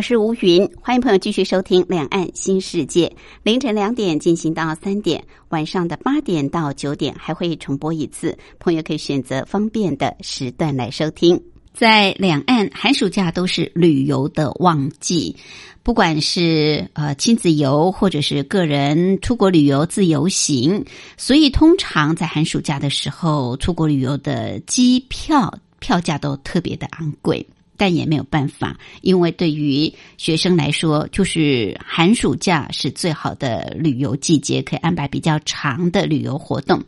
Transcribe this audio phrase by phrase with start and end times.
[0.00, 3.06] 我是吴云，欢迎朋友继续收听《两岸新世界》。
[3.42, 11.38] 凌晨两点进行到三点，晚上的八点到九点还会重播一次，朋友可以选择方便的时段来收听。
[11.74, 15.36] 在两岸寒暑假都是旅游的旺季，
[15.82, 20.82] 不管是呃亲子游或者是个人出国旅游自由行，
[21.18, 27.46] 所以通常在寒暑假的时候，出国旅游的机票票价都特别的昂贵。
[27.80, 36.84] 但也没有办法，因为对于学生来说，就是寒暑假是最好的旅游季节，可以安排比较长的旅游活动。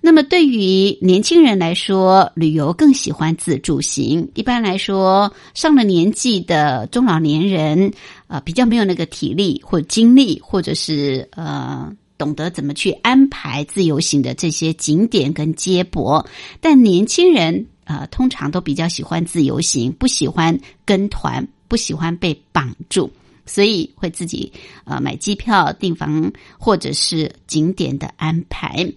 [0.00, 4.28] 那么对于年轻人来说，旅游更喜欢自助行。
[4.34, 7.92] 一般来说，上了年纪的中老年人，
[8.26, 16.26] 呃，比较没有那个体力或精力，或者是呃，懂得怎么去安排自由行的这些景点跟接驳。
[16.60, 17.66] 但年轻人。
[17.88, 23.10] 呃，通常都比较喜欢自由行，不喜欢跟团，不喜欢被绑住，
[23.48, 24.52] 所以会自己
[24.84, 28.92] 呃买机票、订房或者是景点的安排。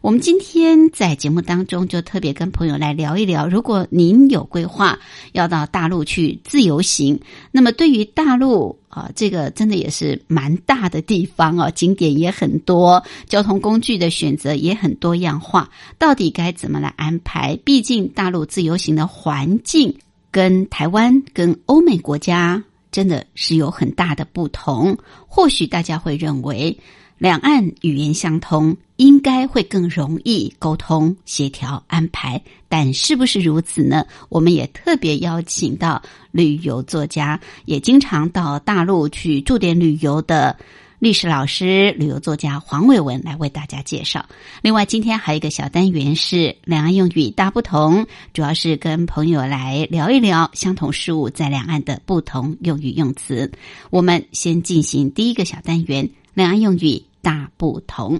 [0.00, 4.98] 我们今天在节目当中就特别跟朋友来聊一聊，如果您有规划
[5.32, 17.58] 要到大陆去自由行，那么对于大陆啊，这个真的也是蛮大的地方哦，景点也很多，交通工具的选择也很多样化，到底该怎么来安排？
[17.64, 19.98] 毕竟大陆自由行的环境
[20.30, 24.96] 跟台湾、跟欧美国家真的是有很大的不同。
[25.26, 26.78] 或许大家会认为。
[27.18, 32.40] 两岸语言相通，应该会更容易沟通、协调、安排。
[32.68, 34.06] 但是不是如此呢？
[34.28, 36.00] 我们也特别邀请到
[36.30, 40.56] 旅游作家，也经常到大陆去驻点旅游的
[40.98, 44.26] 历史老师、旅游作家黄伟文来为大家介绍。
[44.62, 53.50] 另外，今天还有一个小单元是两岸用语大不同，主要是跟朋友来聊一聊相同事物在两岸的不同用语用词。
[53.90, 57.04] 我们先进行第一个小单元：两岸用语。
[57.20, 58.18] 大不同，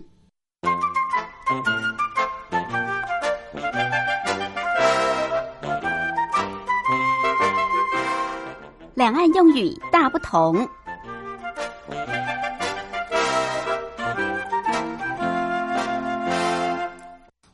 [8.95, 10.69] 两岸用语大不同。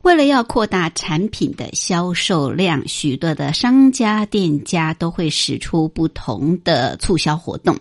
[0.04, 7.74] 为了要扩大产品的销售量，许多的商家店家都会使出不同的促销活动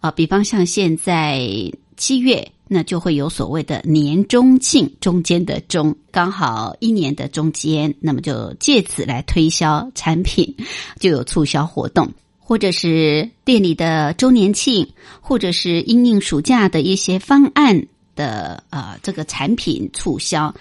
[0.00, 1.40] 啊，比方像现在
[1.96, 2.46] 七月。
[2.74, 10.56] 那就会有所谓的年中庆，中间的中刚好一年的中间，那么就借此来推销产品，
[10.98, 14.88] 就有促销活动，或者是店里的周年庆，
[15.20, 20.54] 或者是应应暑假的一些方案的呃这个产品促销。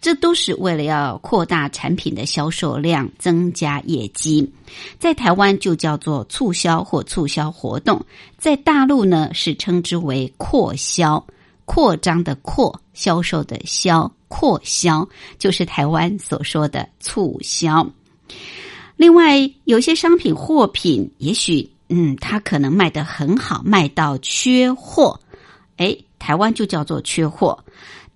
[0.00, 4.52] 这都是为了要扩大产品的销售量，增加业绩。
[4.98, 8.00] 在台湾就叫做促销或促销活动，
[8.36, 11.24] 在大陆呢是称之为扩销。
[11.64, 15.06] 扩张的扩，销售的销，扩销
[15.38, 17.86] 就是台湾所说的促销。
[18.96, 25.20] 另外，有些商品货品，也许嗯，它可能卖得很好，卖到缺货，
[25.76, 27.62] 哎，台湾就叫做缺货。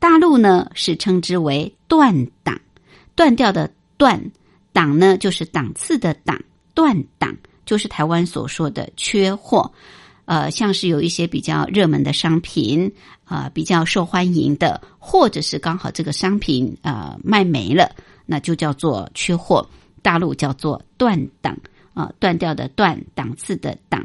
[0.03, 2.61] 大陆呢是称之为断档，
[3.15, 4.21] 断掉的断
[4.73, 6.43] 档呢就是档次的档，
[6.75, 7.33] 断档
[7.65, 9.71] 就是台湾所说的缺货。
[10.25, 12.93] 呃，像是有一些比较热门的商品，
[13.23, 17.95] 啊，比较受欢迎的，或者是刚好这个商品呃卖没了，
[18.27, 19.65] 那就叫做缺货。
[20.03, 21.57] 大陆叫做断档
[21.95, 24.05] 啊，断掉的断，档次的档。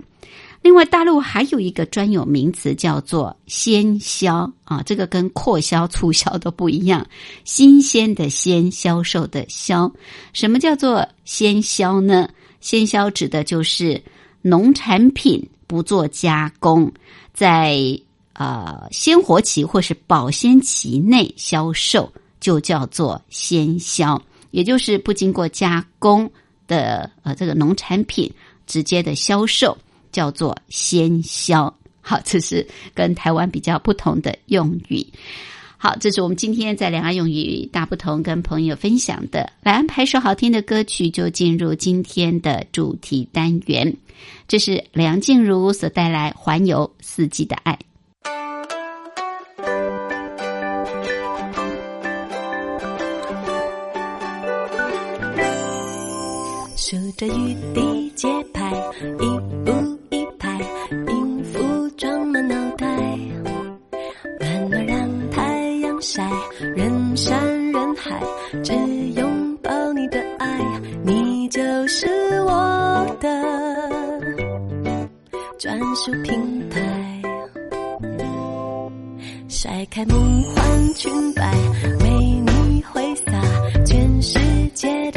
[0.68, 7.08] 另外，大陆还有一个专有名词叫做鲜销啊，这个跟扩销、促销都不一样。
[7.46, 9.90] 新鲜的鲜，销售的销。
[10.34, 12.30] 什么叫做鲜销呢？
[12.60, 14.04] 鲜销指的就是
[14.42, 15.42] 农产品。
[15.68, 16.90] 不做加工，
[17.34, 17.78] 在
[18.34, 24.22] 呃鲜活期或是保鲜期内销售，就叫做鲜销，
[24.52, 26.30] 也就是不经过加工
[26.68, 28.32] 的呃这个农产品
[28.66, 29.78] 直接的销售，
[30.12, 31.74] 叫做“先消”。
[32.02, 35.06] 好，这是跟台湾比较不同的用语。
[35.78, 39.52] 好，这是我们今天在两岸用语大不同跟朋友分享的。
[39.62, 43.96] 来安排首好听的歌曲，就进入今天的主题单元。
[44.48, 47.74] 这是梁静茹所带来《环游四季的爱》。
[56.76, 58.72] 数着雨滴节拍，
[59.20, 59.67] 一。
[67.18, 68.22] 人山人海
[68.64, 68.74] 只
[69.20, 70.62] 拥抱你的爱
[71.04, 72.08] 你就是
[72.42, 73.28] 我的。
[75.58, 76.80] 专属品牌
[79.50, 81.52] 甩开梦幻裙摆
[82.02, 83.32] 为你挥洒
[83.84, 84.40] 全世
[84.76, 85.17] 界的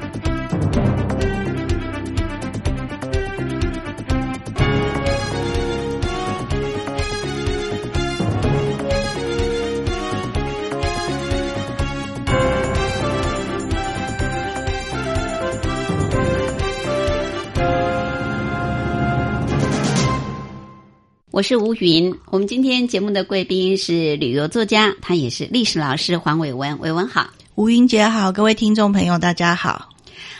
[21.57, 22.13] 吴云。
[22.27, 26.79] 我们今天节目的贵宾是旅游作家，他也是历史老师黄伟文。
[26.79, 29.89] 伟文好，吴云姐好，各位听众朋友大家好。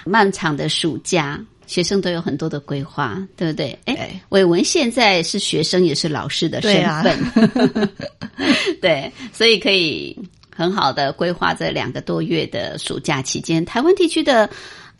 [0.05, 3.77] 漫长的暑假，学生都有很多的规划，对不对？
[3.85, 7.89] 哎，伟文现在是学生，也是老师的身对啊份，
[8.79, 10.15] 对，所以可以
[10.55, 14.49] 很好的规划这两个多月的暑假期间，台湾地区的。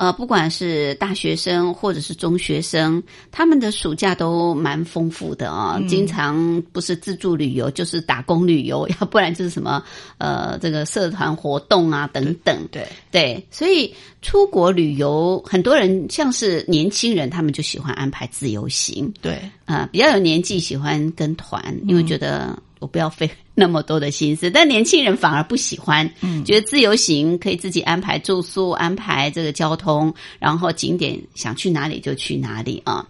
[0.02, 5.88] 呃，不管是大学生或者是中学生，他们的暑假都蛮丰富的啊、嗯。
[5.88, 9.84] 经常不是自助旅游，就是打工旅游， 要不然就是什么
[10.18, 12.68] 呃这个社团活动啊等等。
[12.72, 13.94] 对，对，所以
[14.24, 24.52] 出国旅游，很多人像是年轻人，他们就喜欢安排自由行，对，啊、比较有年纪喜欢跟团，因为觉得我不要费 那么多的心思。
[24.52, 33.08] 但年轻人反而不喜欢，嗯觉得自由行可以自己安排住宿、安排这个交通，然后景点想去哪里就去哪里啊。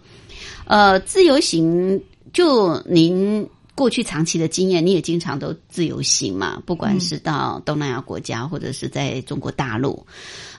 [0.66, 2.00] 呃，自由行
[2.32, 10.06] 就您过去长期的经验，你也经常都自由行嘛，不管是到东南亚国家，或者是在中国大陆。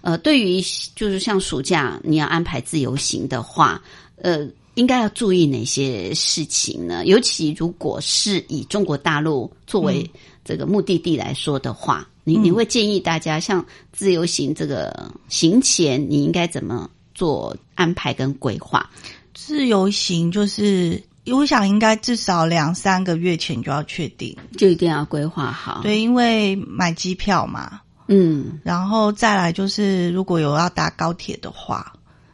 [0.02, 0.62] 呃，对于
[0.96, 3.82] 就是像暑假你要安排自由行的话，
[4.18, 7.06] 呃，应该要注意哪些事情呢？
[7.06, 10.10] 尤其如果是以中国大陆作为
[10.44, 18.90] 这个目的地来说的话，你你会建议大家像自由行这个行前，你应该怎么做安排跟规划？
[19.34, 24.36] 自由行就是，我想应该至少两三个月前就要确定。
[24.58, 31.94] 就一定要规划好。，对，因为买机票嘛，嗯，然后再来就是如果有要搭高铁的话，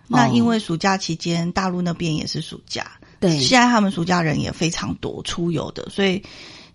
[0.10, 6.24] 那因为暑假期间大陆那边也是暑假，对，现在他们暑假人也非常多出游的，所以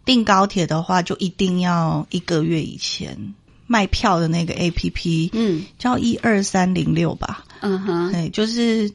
[0.04, 3.34] 订高铁的话就一定要一个月以前
[3.66, 5.64] 卖票的那个 A P P，嗯。
[5.78, 8.90] 叫一二三零六吧，嗯哼，对，就是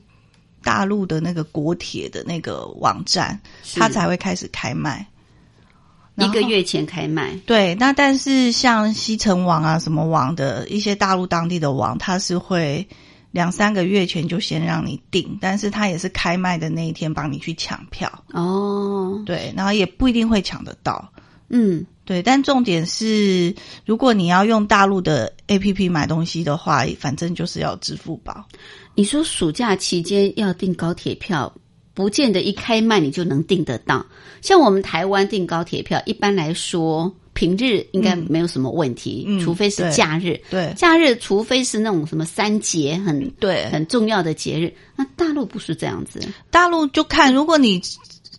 [0.64, 3.80] 大陆的那个国铁的那个网站，是。
[3.80, 5.06] 它才会开始开卖。
[6.16, 7.40] 一个月前开卖。
[7.46, 12.88] 对，那但是像西城网啊、什么网的一些大陆当地的网，它是会
[13.32, 21.12] 两三个月前就先让你订，但是他也是开卖的那一天帮你去抢票，哦，对，然后也不一定会抢得到。
[21.52, 28.46] 嗯，对，但重点是，如果你要用大陆的 A P P 买东西的话，反正就是要支付宝。
[28.94, 31.52] 你说暑假期间要订高铁票，
[31.96, 34.06] 不见得一开卖你就能订得到。
[34.42, 40.38] 像我们台湾订高铁票，一般来说平日应该没有什么问题，嗯除非是假日。
[40.50, 46.20] 对假日除非是那种什么三节很对，很重要的节日，那大陆不是这样子。
[46.52, 47.82] 大陆就看，如果你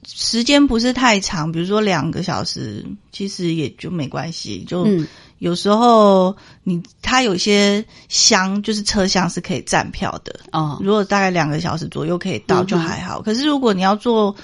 [0.07, 4.63] 时间不是太长，比如说两个小时，其实也就没关系。
[4.69, 13.23] 就嗯，有时候你它有些厢就是车厢是可以站票的，哦，如果大概两个小时左右可以到就还好。
[13.23, 14.37] 可是如果你要坐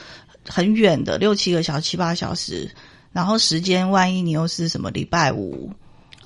[0.48, 2.70] 很远的六七个小时、七八小时，
[3.16, 5.73] 然后时间万一你又是什么礼拜五，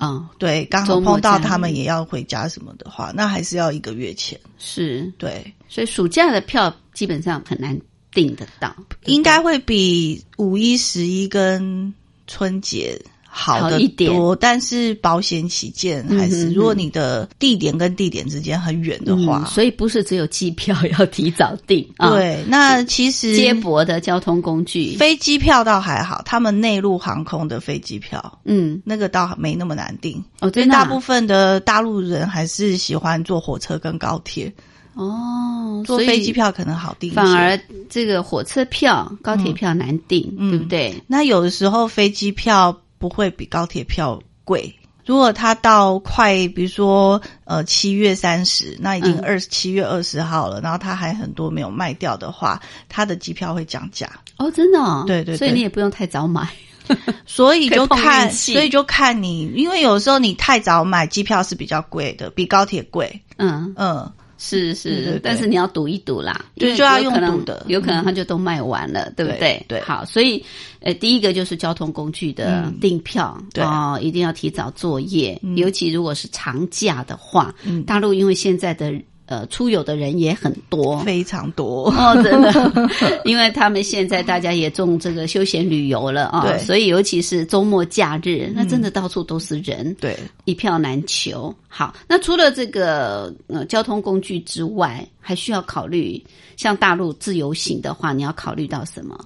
[0.01, 4.37] 嗯，对，刚好碰到他们也要回家什么的话，那还是要一个月前。
[4.57, 7.79] 是，对，所以暑假的票基本上很难
[8.11, 11.93] 订得到，应该会比五一、十一跟
[12.27, 13.01] 春节
[13.33, 14.11] 好的一点。
[14.11, 30.83] 多，但是保险起见，还是、如果你的地点跟地点之间很远的话，嗯所以不是只有机票要提早订啊，，对，那其实接驳的交通工具，飞机票倒还好，他们内陆航空的飞机票嗯，那个倒没那么难订，哦，因真的啊。
[30.83, 34.51] 大部分的大陆人还是喜欢坐火车跟高铁，
[34.93, 37.13] 哦，坐飞机票可能好订。
[37.13, 37.57] 反而
[37.89, 40.51] 这个火车票、高铁票难订，嗯。
[40.51, 41.01] 对不对？
[41.07, 44.73] 那有的时候飞机票不会比高铁票贵。
[45.03, 49.21] 如果他到快，比如说呃七月三十，那已经嗯。
[49.25, 54.07] 二七月二十号了，然后他还很多没有卖掉的话，他的机票会降价。
[54.37, 56.47] 哦，真的、哦，对对对所以你也不用太早买，
[57.25, 63.21] 所以就看， 所以就看你，因为有时候你太早买机票是比较贵的，比高铁贵。
[63.37, 64.11] 嗯，嗯，
[64.43, 65.19] 是是，对对对。
[65.23, 67.63] 但是你要赌一赌啦，因为对就要用赌的。
[67.67, 69.63] 有可能它就都卖完了，对不对？
[69.67, 69.79] 对。
[69.81, 70.43] 好，所以
[70.79, 72.79] 呃，第一个就是交通工具的嗯。
[72.79, 73.63] 订票，对。
[73.63, 75.55] 哦，一定要提早作业，嗯。
[75.55, 77.83] 尤其如果是长假的话，嗯。
[77.83, 78.91] 大陆因为现在的
[79.31, 81.89] 呃出游的人也很多，非常多。
[81.91, 82.89] 哦，真的，
[83.23, 91.55] 因为他们现在大家也重这个休闲旅游了啊、对所以尤其是周末假日，那真的到处都是人，对，一票难求。
[91.69, 96.21] 好，那除了这个呃交通工具之外，还需要考虑，
[96.57, 99.17] 像大陆自由行的话，你要考虑到什么？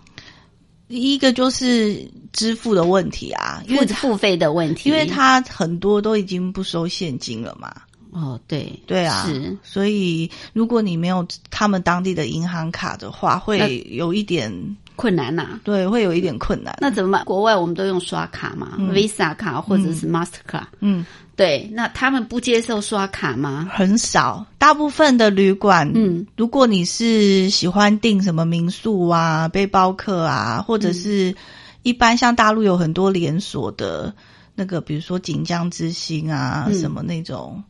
[0.88, 7.74] 第一个就是支付的问题啊，因为付付费的问题，因为它很多都已经不收现金了嘛。
[8.16, 9.58] 哦，对对啊，是。
[9.62, 14.50] 所以如果你没有他们当地的银行卡的话，会有一点
[14.96, 16.74] 困难呐、对，会有一点困难。
[16.80, 17.26] 那怎么办？
[17.26, 20.68] 国外我们都用刷卡嘛、v i s a 卡或者是 Mastercard。
[20.80, 21.06] 嗯，
[21.36, 23.70] 对，那他们不接受刷卡吗？
[23.74, 31.36] 很少，大部分的旅馆，嗯，如果你是喜欢订什么民宿啊、背包客啊，或者是
[31.84, 34.14] 一般像大陆有很多连锁的
[34.56, 36.80] 那个，比如说锦江之星啊，嗯。
[36.80, 37.62] 什么那种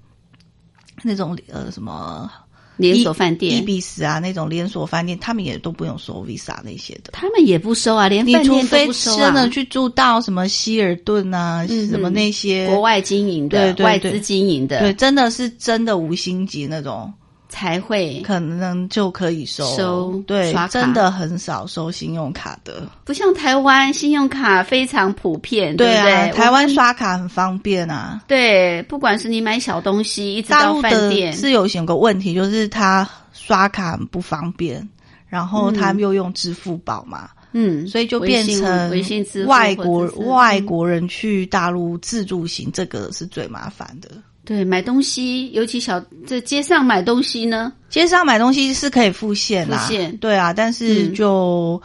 [1.06, 2.30] 那种呃什么
[2.78, 3.52] 连锁饭店。
[3.52, 7.12] 伊店，比斯啊那种连锁饭店，他们也都不用收 Visa 那些的。
[7.14, 9.18] 他们也不收啊，连饭店都不收啊。
[9.18, 9.34] 真。
[9.34, 13.86] 的去住到什么希尔顿啊，嗯什么那些国外经营的、对对对。
[13.86, 17.14] 外资经营的，对，真的是真的五星级那种，
[17.48, 22.88] 才会可能就可以收收对刷，真的很少收信用卡的。
[23.06, 26.14] 不像台湾信用卡非常普遍，对对对？
[26.14, 28.22] 啊，台湾刷卡很方便啊。
[28.28, 34.88] 对，不管是你买小东西，一直到大陆的饭店，是有有个问题，就是他刷卡很不方便，
[35.28, 44.10] 然后他们又用支付宝嘛，嗯，所以就变成微信支付外国外国人去大陆自助行，这个是最麻烦的。
[44.46, 50.16] 对买东西，尤其小在街上买东西呢，街上买东西是可以付现啦，付现。
[50.18, 51.14] 对啊，但是嗯。
[51.14, 51.82] 就、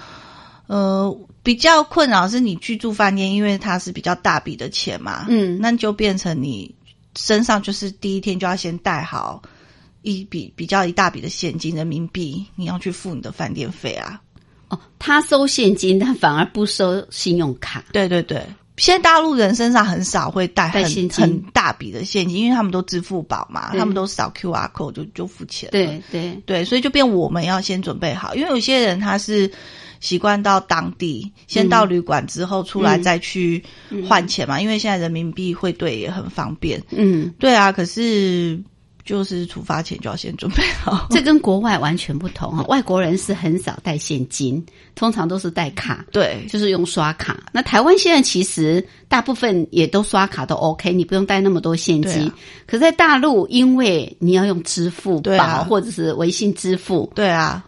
[0.67, 5.59] 呃比较困扰是你去住饭店，因为它是比较大笔的钱嘛，嗯。
[5.59, 6.73] 那就变成你
[7.17, 9.40] 身上就是第一天就要先带好
[10.02, 14.21] 一笔比较一大笔的现金人民币，你要去付你的饭店费啊。
[14.69, 18.45] 哦，他收现金，但反而不收信用卡，对对对，
[18.80, 25.72] 现在大陆人身上很少会带很带很大笔的现金，因为他们都支付宝嘛，他们都扫 QR code 就就付钱了。
[25.72, 29.50] 对对，对，所以就变我们要先准备好，因为有些人他是
[30.00, 33.02] 习惯到当地，先到旅馆之后出来嗯。
[33.02, 33.62] 再去
[34.08, 36.82] 换钱嘛，因为现在人民币汇兑也很方便。
[36.90, 38.58] 嗯，对啊，可是
[39.04, 41.06] 就是出发前就要先准备好。
[41.10, 42.65] 这跟国外完全不同啊！
[42.69, 46.04] 外国人是很少带现金，通常都是带卡。
[46.13, 47.39] 对，就是用刷卡。
[47.52, 52.26] 那台湾现在其实大部分也都刷卡都 OK，你不用带那么多现金。
[52.28, 52.34] 啊
[52.67, 57.65] 可在大陆，因为你要用支付宝、啊或者是微信支付，对啊，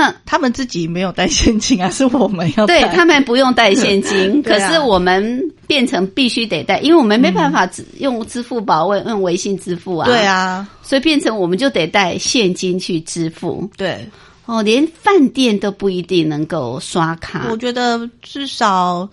[0.00, 2.80] 那他们自己没有带现金啊，是我们要带。
[2.80, 10.06] 对他们不用带现金， 可是我们变成必须得带，因为我们没办法只用支付宝、用用微信支付啊。
[10.06, 13.68] 对，啊，所以变成我们就得带现金去支付。
[13.76, 14.08] 对，
[14.46, 19.06] 哦，连饭店都不一定能够刷卡我，觉得至少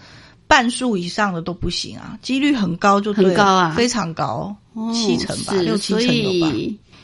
[0.47, 6.55] 半数以上的都不行啊，几率很高就很高啊非常高，哦七成吧，六七所成有吧。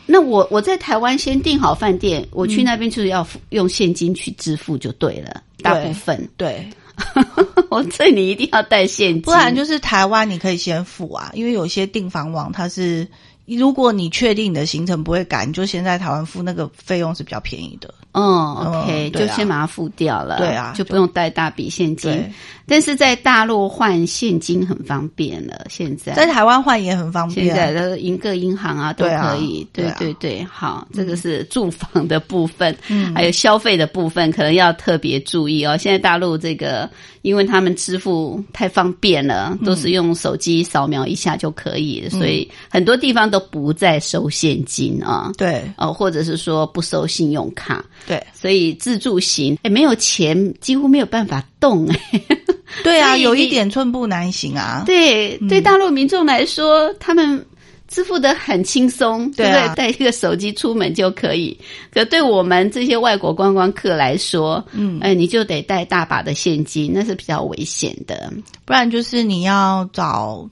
[0.07, 6.29] 以，那我我在台湾先订好饭店，我嗯去那边就是要付用现金去支付就对了，大部分。
[6.37, 6.67] 对，
[7.69, 13.07] 我这你一定要带现金，不然就是台湾你可以先付啊，因为有些订房网它是，
[13.45, 17.93] 如果你确定你的行程不会改，你就先在台湾付，那个费用是比较便宜的。
[18.13, 22.23] 嗯，OK，、就先把它付掉了，对啊就不用带大笔现金。
[22.65, 26.13] 但是在大陆换现金很方便了，现在。
[26.13, 27.47] 在台湾换也很方便。
[27.47, 29.95] 现在的银个银行啊都可以，对对啊。
[29.99, 33.13] 对对，好，这个是住房的部分，嗯。
[33.13, 35.75] 还有消费的部分，可能要特别注意哦。
[35.75, 36.89] 现在大陆这个，
[37.21, 45.69] 因为他们支付太方便了，嗯都是用手机扫描一下就可以，所以很多地方都不再收现金啊，对。
[45.77, 52.21] 哦，或者是说不收信用卡，对所以自助行，哎，没有钱几乎没有办法动，哎。
[52.83, 54.81] 对啊，有一点寸步难行啊。
[54.83, 57.45] 对，嗯对大陆民众来说，他们
[57.87, 59.75] 支付的很轻松，对不对啊？
[59.75, 61.55] 带一个手机出门就可以。
[61.91, 68.33] 可对我们这些外国观光客来说，嗯哎，你就得带大把的现金，那是比较危险的。
[68.65, 70.49] 不然就是你要找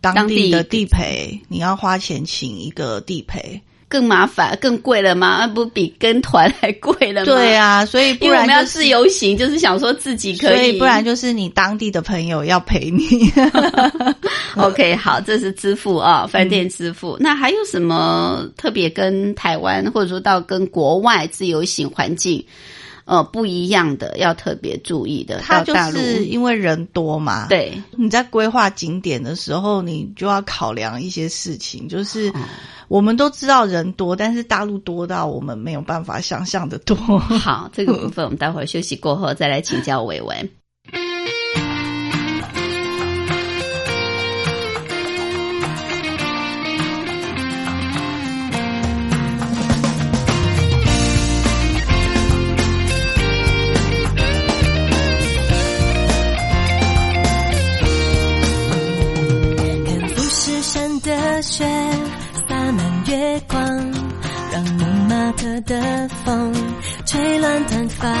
[0.00, 3.60] 当地的地陪，你要花钱请一个地陪。
[3.94, 5.36] 更麻烦、更贵了吗？
[5.38, 7.26] 那不比跟团还贵了吗？
[7.26, 13.30] 对啊，所以不然就是们要自由行，就是想说自己可所以，不然就是你当地的朋友要陪你。
[14.58, 17.16] OK，好，这是支付啊，饭店支付。
[17.20, 22.44] 那还有什么特别跟台湾或者说到跟国外自由行环境
[23.04, 25.38] 呃不一样的，要特别注意的？
[25.38, 32.34] 它就是因为人多嘛，，对你在规划景点的时候，你就要考量一些事情，就是哦
[32.94, 36.94] 我们都知道人多，但是大陆多到我们没有办法想象的多。
[37.18, 40.48] 好，这个部分我们待会儿休息过后再来请教伟文。
[59.84, 61.64] 看富士山的雪
[63.14, 63.60] 月光，
[64.50, 66.52] 让蒙马特的风
[67.06, 68.12] 吹乱短发，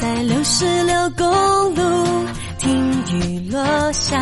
[0.00, 2.26] 在六十六公路
[2.60, 4.16] 听雨落下，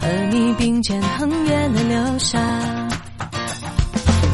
[0.00, 2.38] 和你并肩横越了流沙。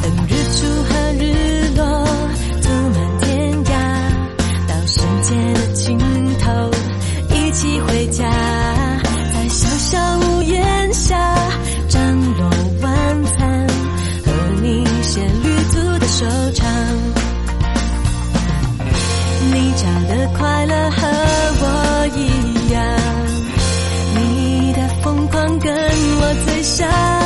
[0.02, 2.06] 等日出和日落
[2.62, 3.72] 涂满天涯，
[4.68, 5.98] 到世界的尽
[6.38, 6.70] 头
[7.34, 8.24] 一起回家，
[9.34, 11.16] 在小小屋檐下
[20.10, 21.06] 的快乐和
[21.62, 22.82] 我一样，
[24.16, 27.19] 你的疯狂跟我最像。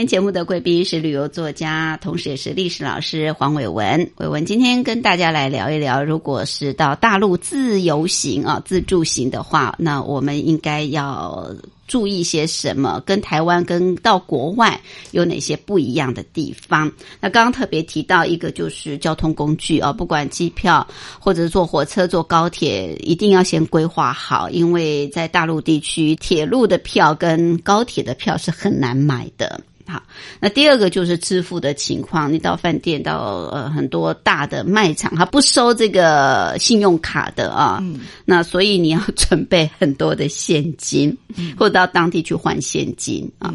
[0.00, 4.10] 天节目的贵宾是旅游作家，同时也是历史老师黄伟文。
[4.16, 11.54] 伟文今天跟大家来聊一聊，如果是到大陆自由行啊、自助行的话，那我们应该要
[11.86, 13.02] 注意些什么？
[13.04, 16.90] 跟台湾跟到国外有哪些不一样的地方？
[17.20, 20.86] 那刚刚特别提到一个就是交通工具啊，不管机票
[21.18, 29.60] 或者坐火车、坐高铁，一定要先规划好，因为在大陆地区，铁路的票跟高铁的票是很难买的。
[29.90, 30.02] 好，
[30.38, 37.98] 那第二个就是支付的情况，你到饭店到呃很多大的卖场，它不收这个信用卡的啊，嗯。
[38.24, 41.16] 那所以你要准备很多的现金，
[41.58, 43.52] 或者到当地去换现金啊。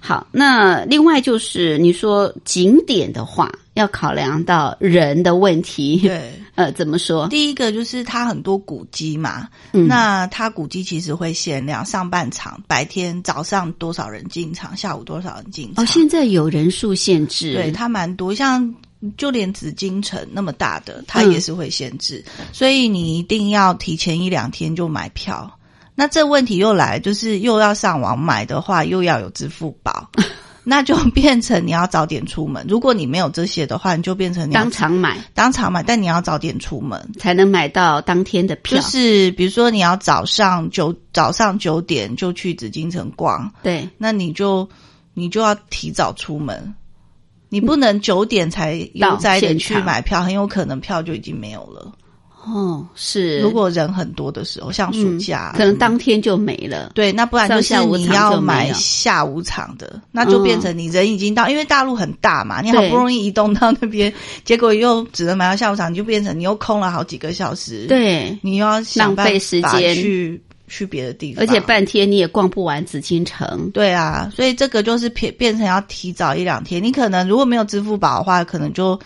[0.00, 5.98] 好，那另外就是你说景点的话，要考量到人的问题。
[5.98, 7.28] 对， 呃，怎么说？
[7.28, 15.84] 第一个就是它很多古迹嘛，嗯那它古迹其实会限量，上半场白天早上多少人进场，下午多少人进场。
[15.84, 18.74] 哦，现在有人数限制，对它蛮多，像
[19.16, 25.58] 就连紫禁城那么大的，它嗯也是会限制，所以你一定要提前一两天就买票。
[25.96, 30.10] 那这问题又来，就是又要上网买的话，又要有支付宝，
[30.64, 32.64] 那就变成你要早点出门。
[32.68, 37.10] 如果你没有这些的话，你就变成你要当场买当场买，但你要早点出门。
[37.18, 38.78] 才能买到当天的票。
[38.78, 44.68] 就是比如说你要早上九早上九点就去紫禁城逛，对，那你就
[45.12, 46.74] 你就要提早出门，
[47.50, 51.92] 你不能九点才悠哉的去买票，很有可能票就已经没有了。
[52.46, 53.40] 哦，是。
[53.40, 56.92] 如果人很多的时候，像暑假，嗯可能当天就没了。
[56.94, 64.12] 对，那不然就是你要买下午场的，那就变成你人已经到，因为大陆很大嘛，你好不容易移动到那边，
[64.44, 73.70] 结果又只能买到下午场，你就变成你又空了好几个小时。，对，你又要想浪费时间去去别的地方，而且半天你也逛不完紫禁城。
[73.72, 76.82] 对啊，所以这个就是变变成要提早一两天。
[76.82, 78.98] 你可能如果没有支付宝的话，可能就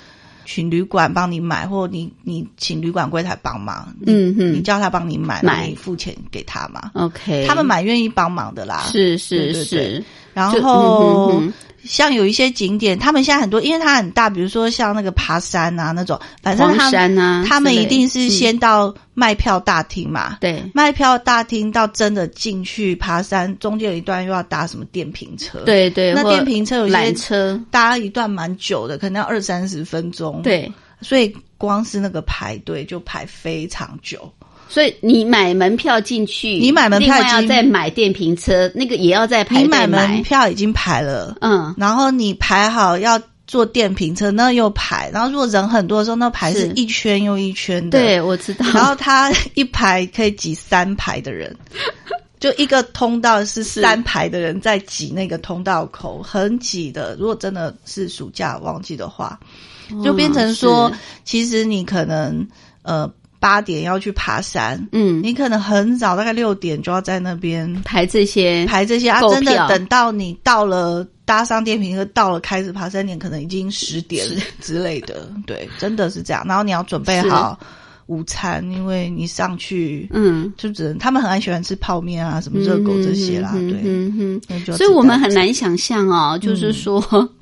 [0.51, 4.53] 请旅馆帮你买，或你你请旅馆柜台帮忙，你嗯哼。
[4.55, 5.69] 你叫他帮你买，买。
[5.69, 6.91] 你付钱给他嘛。
[6.95, 8.85] OK，他们蛮愿意帮忙的啦。
[8.91, 11.43] 是是是，然后、
[11.85, 20.39] 像有一些景点，他们现在很多，因为它很大，比如说像那个爬山啊那种，反正他们山啊他们一定是嗯先到卖票大厅嘛。
[20.41, 34.31] 对卖票大厅到真的进去爬山，中间有一段又要搭什么电瓶车，，对对，那电瓶车有些车，搭一段蛮久的，可能要二三十分钟，，对，所以光是那个排队就排非常久。
[34.69, 48.67] 所以你买门票进去，你买门票要再买电瓶车，那个也要再排队你买门票已经排了，嗯，然后你排好要坐电瓶车，那又排，然后如果人很多的时候，那排是是一圈又一圈的，对，我知道。
[48.75, 51.57] 然后他一排可以挤三排的人。
[52.41, 57.17] 就一个通道是三排的人在挤那个通道口，很挤的。
[57.19, 59.37] 如果真的是暑假旺季的话，
[60.05, 60.93] 就变成说哦，
[61.25, 62.47] 其实你可能
[62.83, 74.27] 呃八点要去爬山，嗯，你可能很早，大概六点就要在那边排这些排这些啊，真的等到你到了搭上电瓶车，到了开始爬山点，可能已经十点
[74.61, 76.45] 之类的，对，真的是这样。
[76.47, 77.59] 然后你要准备好
[78.07, 86.99] 午餐，因为你上去，嗯，就只能他们很爱喜欢吃泡面啊，什么热狗这些啦，嗯对，嗯嗯所以我们很难想象哦，嗯就是说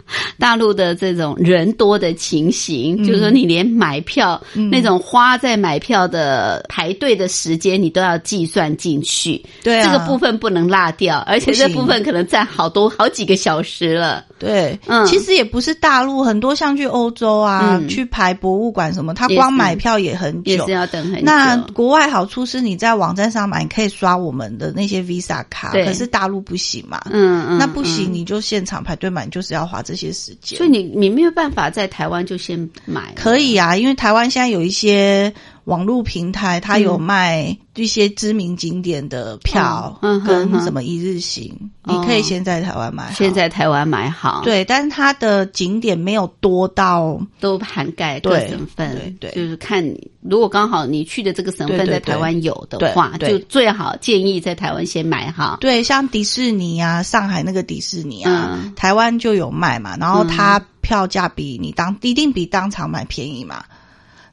[0.39, 9.43] 大陆的这种人多的情形，就是说你连买票、嗯那种花在买票的排队的时间，你都要计算进去。
[9.63, 14.25] 对啊这个部分不能落掉，而且这部分可能占好多好几个小时了。
[14.39, 20.73] 对，嗯其实也不是大陆，很多像去欧洲啊，嗯去排博物馆什么，他光买票也很久也是。
[20.73, 21.23] 要等很久。
[21.25, 27.01] 那国外好处是你在网站上买，你可以刷我们的那些 Visa 卡，可是大陆不行嘛。
[27.11, 30.57] 嗯嗯，那不行，嗯你就现场排队买，你就是要花这些时间。
[30.57, 35.33] 所以你你没有办法在台湾就先买，可以啊，因为台湾现在有一些
[35.67, 41.53] 网络平台，它有卖一些知名景点的票，跟什么一日行，
[41.83, 41.93] 哦。
[41.93, 43.13] 你可以先在台湾买。
[43.13, 49.31] 先在台湾买好，，对，但是它的景点没有多到，都涵盖各对省份，对对。
[49.33, 55.59] 就是看你如果刚好你去的这个省份在台湾有的话，就最好建议在台湾先买好。
[55.61, 58.73] 对，像迪士尼啊，上海那个迪士尼啊，嗯。
[58.77, 63.65] 台湾就有卖嘛，然后它票价比你当一定比当场买便宜嘛。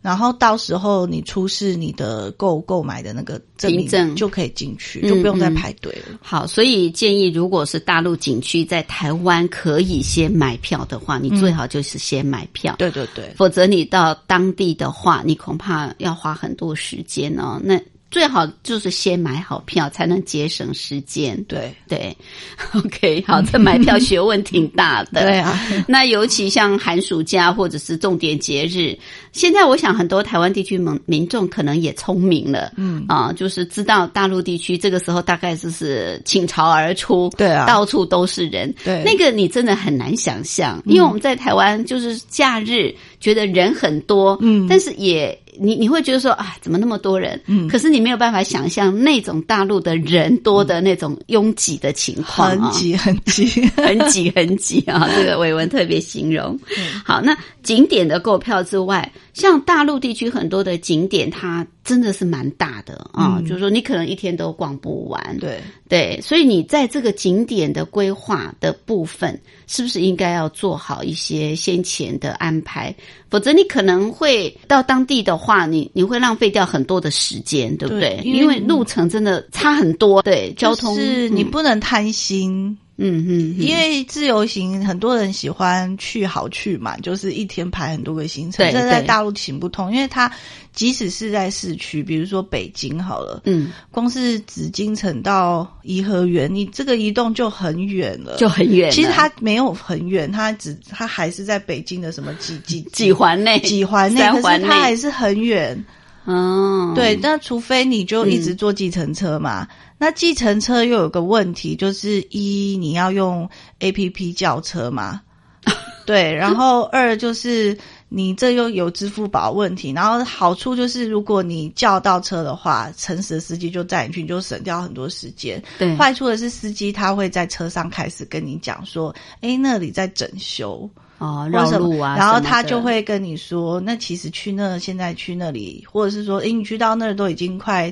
[0.03, 6.19] 然后到时候你出示你的购购买的那个证明凭证就可以进去，嗯就不用再嗯排队了。
[6.21, 12.75] 好，所以建议，如果是大陆景区在台湾可以先买票的话，你最好就是先买票。
[12.77, 17.57] 对对对，否则你到当地的话，你恐怕要花很多时间哦。
[17.63, 17.81] 那
[18.13, 21.35] 最好就是先买好票，才能节省时间。
[21.45, 21.73] 对。
[21.87, 22.15] 对，
[22.77, 25.21] OK，好，这买票学问挺大的。
[25.25, 28.95] 对啊，那尤其像寒暑假或者是重点节日，
[29.31, 33.03] 现在我想很多台湾地区民民众可能也聪明了，嗯。
[33.07, 37.65] 啊，就是知道大陆地区这个时候大概就是倾巢而出，对啊。
[37.65, 39.01] 到处都是人，对。
[39.03, 47.39] 那个你真的很难想象，因为我们在台湾就是假日觉得人很多，嗯但是也你你会觉得说啊，怎么那么多人？
[47.47, 53.45] 嗯可是你没有办法想象那种大陆的人多的那种拥挤的情况、啊，很挤很挤。
[53.77, 55.07] 很挤 很挤啊！
[55.15, 56.59] 这个伟文特别形容。
[57.05, 65.37] 好，那景点的购票之外，像大陆地区很多的景点，它真的是蛮大的啊，嗯就是说你可能一天都逛不完。
[65.39, 72.93] 对，对，所以你在这个景点的规划的部分，是不是应该要做好一些先前的安排？
[73.29, 78.21] 否则你可能会到当地的话，你你会浪费掉很多的时间，对不对？
[78.23, 82.65] 因为路程真的差很多，对，交通是你不能贪心。
[82.67, 89.91] 嗯嗯，嗯因为自由行，很多人喜欢去好去嘛，就是一天排很多个行程，这在大陆行不通。
[89.91, 90.31] 因为它
[90.73, 98.91] 即使是在市区，比如说北京好了，嗯光是紫禁城到颐和园，你这个移动就很远了，就很远。
[98.91, 105.83] 其实它没有很远，它只它还是在北京的什么几几几环内，几环内，环是它还，是很远。
[106.25, 109.67] 哦，对，那除非你就一直坐计程车嘛。
[110.03, 115.21] 那计程车又有个问题，就是一你要用 A P P 叫车嘛，
[116.05, 117.77] 对，然后二就是
[118.09, 125.63] 你这又有支付宝问题，然后好处就是如果你叫到车的话，诚实的司机就载你去，你就省掉很多时间。
[125.79, 137.91] 对，坏处的是司机他会在车上开始跟你讲说，哎，那里在整修，哦，或者什么绕路啊，然后他就会跟你说，那其实去那现在去那里，或者是说，诶，你去到那儿都已经快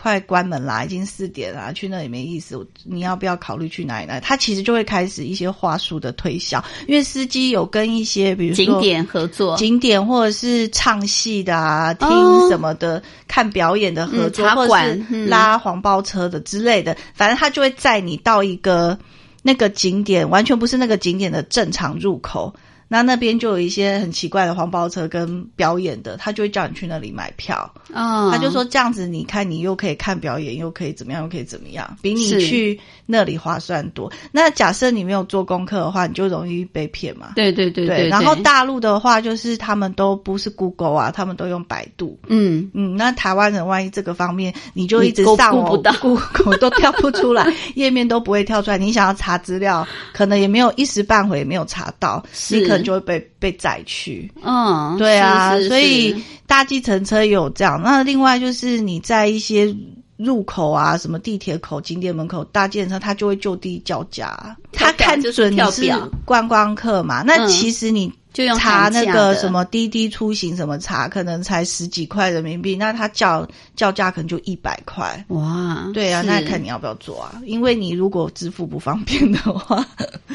[0.00, 4.18] 快关门啦，已经四点啦，去那里没意思，你要不要考虑去哪里呢？
[4.22, 18.98] 他其实就会开始一些话术的推销，因为司机有跟一些比如说景点合作，景点或者是唱戏的啊、听哦什么的、看表演的合作，嗯茶或者馆是嗯拉黄包车的之类的，反正他就会载你到一个
[19.42, 22.54] 那个景点，完全不是那个景点的正常入口。
[22.92, 27.72] 那那边就有一些很奇怪的黄包车跟表演的，他就会叫你去那里买票。
[27.94, 34.10] 哦，他就说这样子，你看你又可以看表演，又可以怎么样，又可以怎么样，比你去那里划算多。
[34.32, 37.34] 那假设你没有做功课的话，你就容易被骗嘛。
[37.36, 42.18] 对对对对，然后大陆的话，就是他们都不是 Google 啊，他们都用百度。
[42.26, 48.76] 嗯，嗯，那台湾人万一这个方面，你就一直上不到，Google 都跳不出来， 页面都不会跳出来。
[48.76, 54.30] 你想要查资料，可能也没有一时半会也没有查到，是你可能就会被被载去。
[54.42, 57.80] 嗯，对啊，是是所以是搭计程车也有这样。
[57.82, 59.74] 那另外就是你在一些
[60.16, 64.56] 入口啊，什么地铁口、景点门口搭计程车，他就会就地叫价。
[64.72, 65.92] 他看准你是
[66.24, 75.24] 观光客嘛，那嗯其实你就用查那个什么滴滴出行什么查，可能才十几块人民币，那他叫叫价可能就一百块。
[75.28, 77.40] 哇，对啊，是那看你要不要做啊？
[77.44, 79.86] 因为你如果支付不方便的话，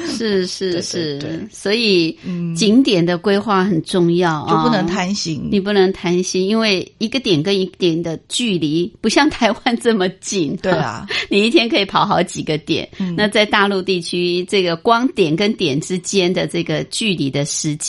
[0.10, 5.48] 是是 是，对对所以嗯景点的规划很重要啊，就不能贪心。
[5.52, 10.56] 你不能贪心，因为一个点跟一个点的距离不像台湾这么近。
[10.58, 12.88] 对啊， 你一天可以跑好几个点。
[13.00, 17.85] 嗯那在大陆地区，这个光点跟点之间的这个距离的时间，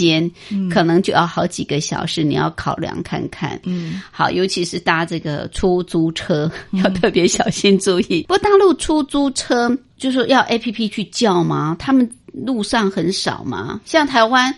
[0.71, 3.61] 可能就要好几个小时，你要考量看看。
[3.65, 8.23] 嗯，好，尤其是搭这个出租车，要特别小心注意。
[8.23, 11.77] 不过大陆出租车就是要 A P P 去叫吗？
[11.79, 13.81] 他们路上很少吗？
[13.85, 14.55] 像台湾，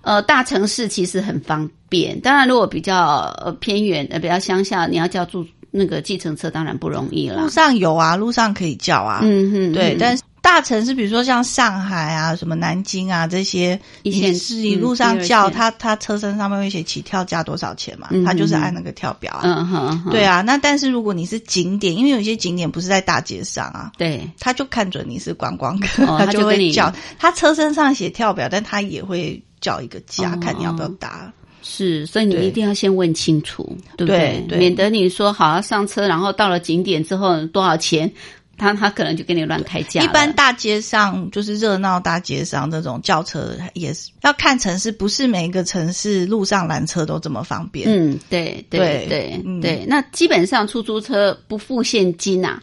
[0.00, 2.20] 呃，大城市其实很方便。
[2.20, 7.48] 当然，如果比较呃偏远呃比较乡下，你要叫住那个计程车，当然不容易了路。
[7.48, 9.20] 上有啊，路上可以叫啊。
[9.22, 19.40] 嗯哼，对，嗯但是大城市，比如说像上海啊、什么南京啊这些，你是你嗯路上叫，线它它车身上面会写起跳价多少钱嘛，嗯它就是嗯按那个跳表啊。
[19.44, 26.92] 嗯哼，哼对啊，那但是如果你是景点，因为有些景点不是在大街上啊，对，他就看准你是观光客，哦他 他就会叫。
[27.18, 31.32] 他车身上写跳表，但他也会叫一个价，哦看你要不要搭。
[31.62, 33.64] 是，所以你一定要先问清楚，
[33.96, 34.44] 对不对？
[34.48, 38.10] 对免得你说好要上车，然后到了景点之后多少钱，
[38.58, 40.02] 他他可能就给你乱开价。
[40.02, 47.88] 一般大街上就是热闹大街上这种轿车也是要看城市，不是每一个城市路上拦车都这么方便。
[47.88, 49.60] 嗯，对对对对嗯。
[49.60, 52.62] 对，那基本上出租车不付现金啊，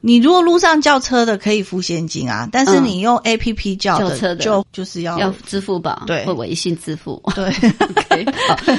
[0.00, 7.22] 你如果路上叫车的可以付现金啊，但是嗯你用 A P P 叫叫车的就就是要要支付宝对或微信支付。
[7.34, 7.52] 对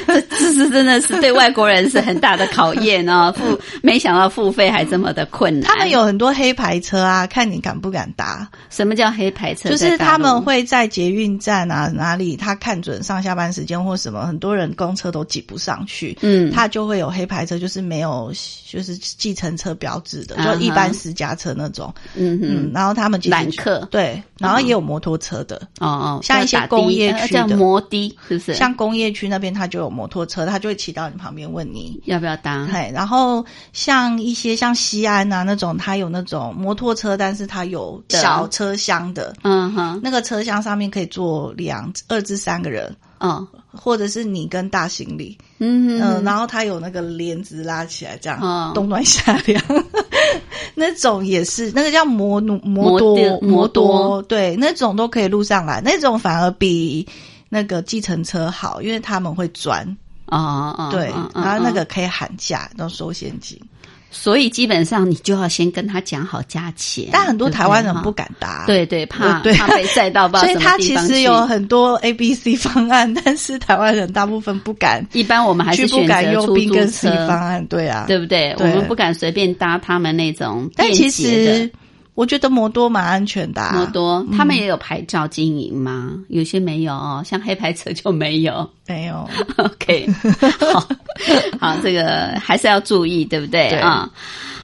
[0.07, 5.69] 这这是真的是对外国人是很大的考验哦， 付没想到付费还这么的困难。
[5.69, 8.49] 他们有很多黑牌车啊，看你敢不敢搭。
[8.69, 9.69] 什么叫黑牌车？
[9.69, 18.31] 就是他们会在捷运站啊哪里，他看准上下班时间或什么，很多人公车都挤不上去，嗯他就会有黑牌车，就是没有
[18.69, 23.79] 就是计程车标志的，就一般司私家车那种，嗯嗯，然后他们其实揽客。
[23.89, 27.47] 对，然后也有摩托车的，哦哦，像一些工业区的。
[27.57, 28.53] 摩的，是不是？
[28.53, 31.99] 像工业区那边，他就有摩托车，他就会骑到你旁边问你。
[32.05, 32.67] 要不要搭？
[32.71, 33.43] 对，然后
[33.73, 49.61] 像一些像西安啊那种，他有那种摩托车，但是他有小车厢的，嗯哼，那个车厢上面可以坐两二至三个人，哦，或者是你跟大行李，嗯然后它有那个帘子拉起来，这样、哦冬暖夏凉，
[50.75, 53.87] 那种也是那个叫摩努摩摩多摩多。
[53.87, 57.05] 多，对，那种都可以录上来，那种反而比
[57.49, 59.85] 那个计程车好，因为他们会钻，
[60.25, 63.59] 啊啊，对，然后那个嗯可以喊价，然后收现金，
[64.11, 78.55] 所以基本上你就要先跟他讲好价钱，但很多台湾人不敢搭，对对，怕对怕被载到不知道什 么所以他其实有很多 A、B、C 方案，但是台湾人大部分不敢，一般我们还是不敢选择出 U、B 跟 C 方案，对啊，对不对？
[78.59, 81.69] 我们不敢随便搭他们那种但其实
[82.19, 86.11] 我觉得摩多蛮安全的、啊，摩多，他们也有牌照经营吗？
[86.27, 88.69] 有些没有哦，像黑牌车就没有。
[88.85, 90.05] 没有， OK，
[90.73, 90.85] 好，
[91.61, 94.09] 好，这个还是要注意，对不对对啊？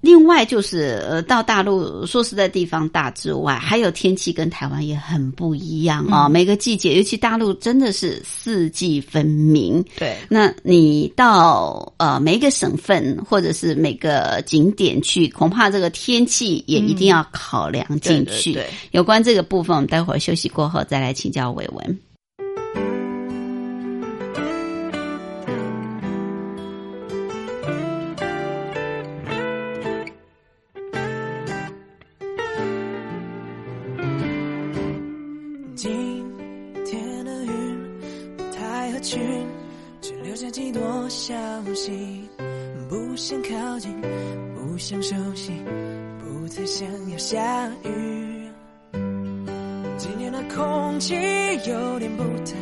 [0.06, 9.84] 另外就是呃，到大陆说实在地方大之外，还有天气跟台湾也很不一样啊、每个季节，尤其大陆真的是四季分明。
[9.98, 18.54] 对，那你到呃每一个省份或者是每个景点去，恐怕这个天气也一定要考量进去。
[18.54, 22.00] 对对对有关这个部分，我们待会儿休息过后再来请教伟文。
[39.06, 39.48] 群，
[40.02, 41.36] 只留下几朵消
[41.76, 42.28] 息，
[42.90, 44.02] 不想靠近，
[44.56, 45.52] 不想熟悉，
[46.20, 48.50] 不太想要下雨。
[49.98, 51.14] 今天的空气
[51.68, 52.56] 有点不太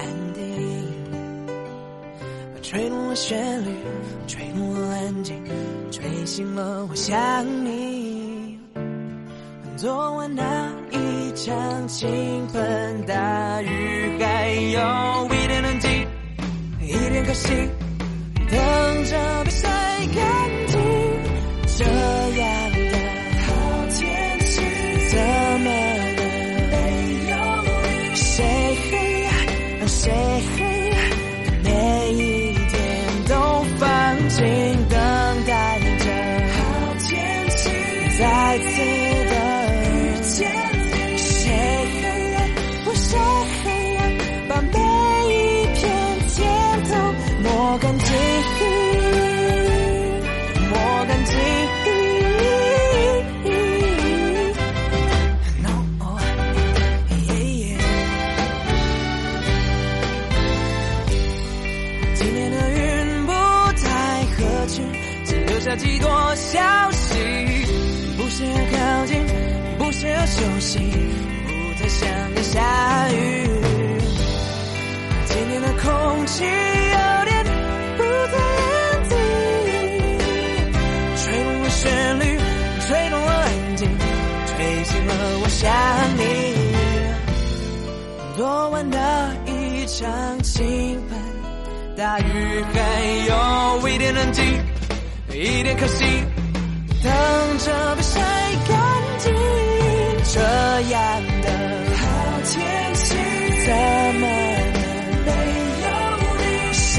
[0.00, 0.42] 安定，
[2.60, 3.70] 吹动了旋律，
[4.26, 5.40] 吹动了安静，
[5.92, 7.16] 吹醒了我想
[7.64, 8.58] 你。
[9.76, 12.08] 昨晚那一场倾
[12.48, 14.80] 盆大雨，还有
[15.30, 15.47] 一，
[17.38, 17.77] 心。
[89.98, 90.64] 一场倾
[91.08, 91.18] 盆
[91.96, 92.78] 大雨，还
[93.26, 94.44] 有一点冷静，
[95.34, 96.04] 一点可惜，
[97.02, 98.20] 等着被晒
[98.68, 98.78] 干
[99.18, 99.34] 净。
[100.32, 100.40] 这
[100.92, 101.50] 样的
[101.96, 102.06] 好
[102.44, 103.16] 天气，
[103.66, 103.74] 怎
[104.20, 104.26] 么
[105.26, 105.30] 能没
[105.82, 105.86] 有
[106.38, 106.42] 你？
[106.74, 106.94] 谁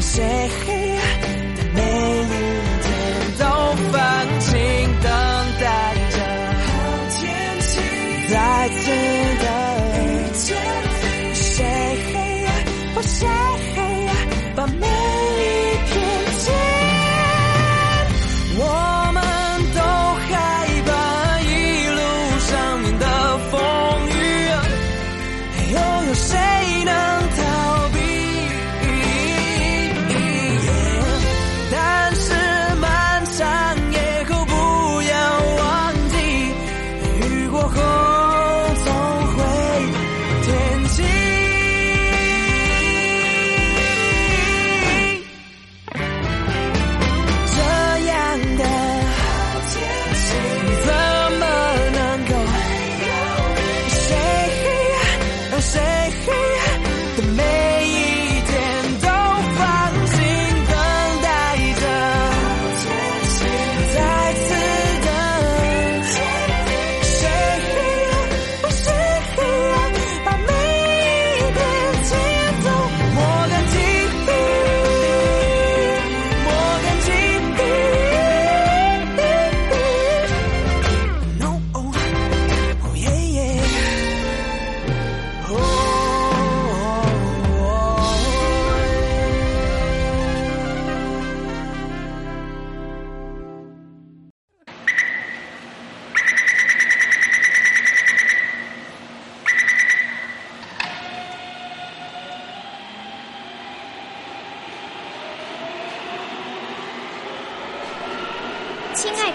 [0.00, 0.12] 谁
[0.58, 0.63] 黑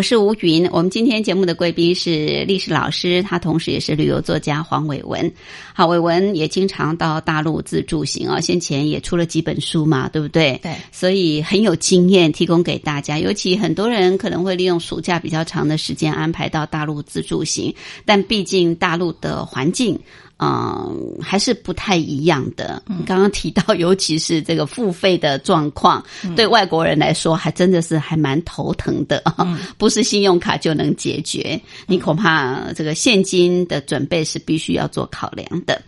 [0.00, 5.30] 我是吴云，我们今天节目的贵宾是历史老师，他同时也是旅游作家黄伟文。
[5.74, 10.58] 好，伟文也经常到大陆自助行啊，先前也出了几本书嘛，对不对？
[10.62, 13.18] 对，所以很有经验提供给大家。
[13.18, 17.74] 尤其很多人可能会利用暑假比较长的时间安排到大陆自助行，
[18.06, 20.00] 但毕竟大陆的环境。
[20.42, 22.82] 嗯，还是不太一样的。
[23.04, 26.02] 刚刚提到，尤其是这个付费的状况，
[26.34, 29.22] 对外国人来说，还真的是还蛮头疼的。
[29.76, 35.82] 不是信用卡就能解决，你恐怕这个现金的准备是必须要做考量的。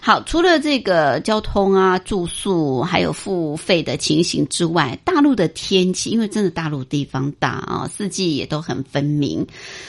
[0.00, 9.46] 好，除了这个交通啊、住宿还有付费的情形之外，大陆的天气，因为真的大陆地方大啊，四季也都很分明。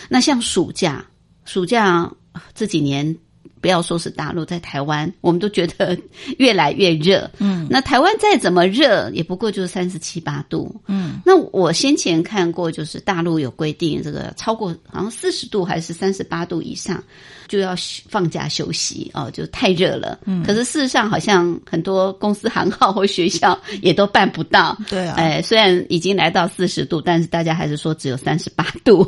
[0.07, 1.03] 那像暑假，
[1.43, 2.07] 暑假
[2.53, 3.17] 这几年。
[3.65, 5.97] 不要说是大陆，在台湾，我们都觉得
[6.37, 7.27] 越来越热。
[7.39, 10.79] 嗯，那台湾再怎么热，也不过就是三十七八度。
[10.85, 17.03] 嗯，那我先前看过，就是大陆有规定，这个超过好像四十度还是三十八度以上，
[17.47, 17.73] 就要
[18.07, 20.19] 放假休息哦，就太热了。
[20.25, 24.77] 嗯，可是事实上，好像很多公司行号或学校也都办不到。
[24.87, 29.03] 对啊，哎，虽然已经来到四十度，但是大家还是说只有三十八度。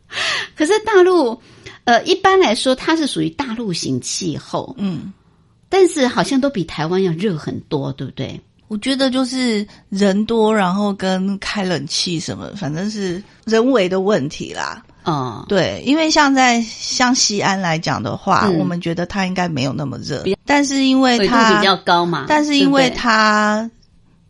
[0.56, 1.38] 可是大陆。
[1.88, 5.10] 呃，一般来说，它是属于大陆型气候，嗯，
[5.70, 8.38] 但是好像都比台湾要热很多，对不对？
[8.68, 14.82] 我觉得就是人多，然后跟开冷气什么，反正是人为的问题啦。
[15.06, 23.70] 嗯，对，因为像在像西安来讲的话，我们觉得它应该没有那么热，但是因为它比较高嘛，但是因为它。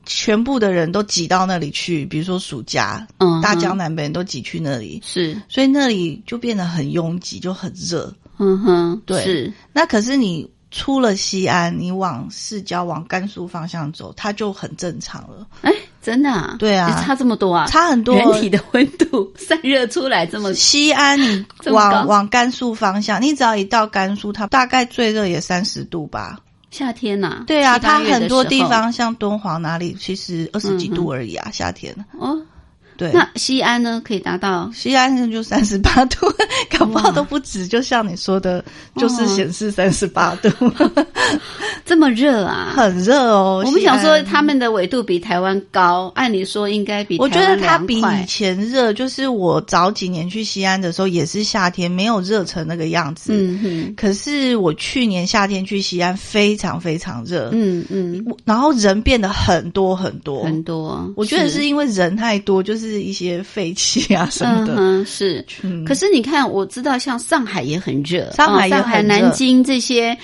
[0.08, 8.12] 全部的人都挤到那里去，比如说暑假，嗯，大江南北人都挤去那里，是，所以那里就变得很拥挤，就很热。
[8.38, 9.22] 嗯哼，对。
[9.22, 15.46] 是，那可是你出了西安，你往市郊、往甘肃方向走，它就很正常了。
[15.60, 16.30] 哎，真的？
[16.30, 16.56] 啊？
[16.58, 17.66] 对啊，差这么多啊？
[17.66, 18.16] 差很多。
[18.16, 26.38] 人体的温度散热出来这么， 西安你往往甘肃方向，你只要一到甘肃，它大概最热也三十度吧。
[26.70, 31.94] 夏天呐，对啊，它很多地方像敦煌哪里，其实二十几度而已啊，夏天。
[32.18, 32.40] 哦。
[32.98, 34.02] 对，那西安呢？
[34.04, 36.26] 可以达到西安就三十八度，
[36.76, 37.64] 搞不好都不止。
[37.64, 38.64] 就像你说的，
[38.96, 40.50] 就是显示三十八度，
[41.86, 43.62] 这么热啊，很热哦。
[43.64, 48.92] 我们想说，他们的纬度比台湾高，按理说应该比我觉得它比以前热。
[48.92, 53.32] 就是我早几年去西安的时候，也是夏天，没有热成那个样子。
[53.32, 53.94] 嗯哼。
[53.96, 57.50] 可是我去年夏天去西安，非常非常热。
[57.52, 58.26] 嗯嗯。
[58.44, 61.08] 然后人变得很多很多很多。
[61.16, 62.87] 我觉得是因为人太多，就是。
[62.88, 65.44] 是一些废气啊什么的，嗯是。
[65.86, 70.16] 可是你看，我知道像上海也很热，上海、上海、南京这些，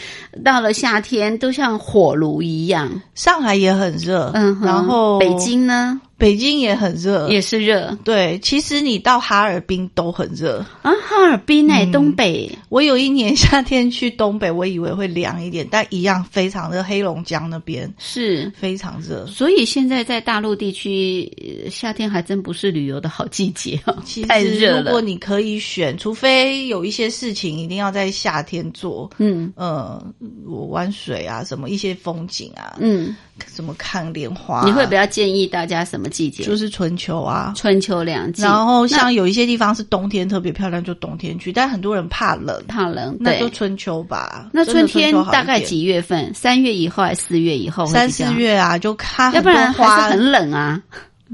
[0.43, 2.91] 到了夏天都像火炉一样。
[3.15, 6.01] 上海也很热，嗯，然后北京呢？
[6.17, 7.97] 北京也很热，也是热。
[8.05, 10.93] 对，其实你到哈尔滨都很热啊。
[11.07, 12.51] 哈尔滨哎，东北。
[12.69, 16.83] 我有一年夏天去东北，我以为会凉一点，但一样非常热。
[16.83, 21.31] 黑龙江那边是非常热，所以现在在大陆地区
[21.71, 23.97] 夏天还真不是旅游的好季节啊。
[24.29, 24.83] 太热了。
[24.83, 30.03] 如果你可以选，除非有一些事情一定要在夏天做，嗯呃，
[30.47, 33.17] 我玩水啊，什么一些风景啊，嗯。
[33.53, 34.65] 什么看莲花？
[34.65, 36.43] 你会比较建议大家什么季节？
[36.45, 38.43] 就是春秋啊，春秋两季。
[38.43, 41.53] 然后像有一些地方是冬天特别漂亮，就冬天去。
[41.53, 44.49] 但很多人怕冷，怕冷，那就春秋吧。
[44.53, 46.33] 那春天大概几月份？
[46.35, 47.87] 三月以后还是四月以后？
[47.87, 49.33] 三四月啊，就看。
[49.35, 50.81] 要不然还是很冷啊。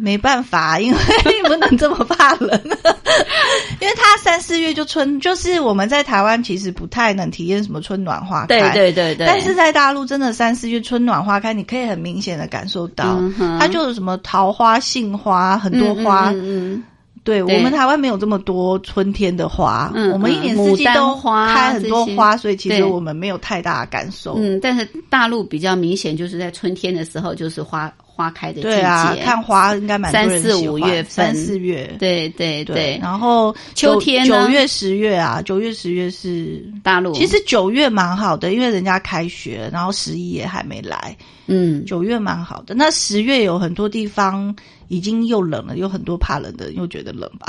[0.00, 0.98] 没办法，因为
[1.44, 2.60] 不能这么怕冷，
[3.80, 9.26] 因为它三四月就春，就是我们在台湾其实不太能体验什么春暖花开，对对对对。
[9.26, 13.20] 但是在大陆真的三四月春暖花开，你可以很明显的感受到，
[13.58, 16.30] 它就是什么桃花、杏花，很多花。
[16.34, 16.82] 嗯
[17.24, 24.34] 对我们台湾没有这么多春天的花，我们一年四季都花开很多花，所以其实我们没有太大的感受。
[24.36, 27.92] 嗯，但是大陆比较明显，就是在春天的时候就是花。
[28.12, 31.04] 花开的季节，对啊，看花应该蛮三四五月份。
[31.04, 31.96] 三四月。
[31.98, 37.14] 对对对，然后秋天九月、十月啊，九月、十月是大陆。
[37.14, 41.16] 其实九月蛮好的，因为人家开学，然后十一也还没来，
[41.46, 41.82] 嗯。
[41.86, 42.74] 九月蛮好的。
[42.74, 44.54] 那十月有很多地方
[44.90, 47.46] 已经又冷了，有很多怕冷的人又觉得冷吧。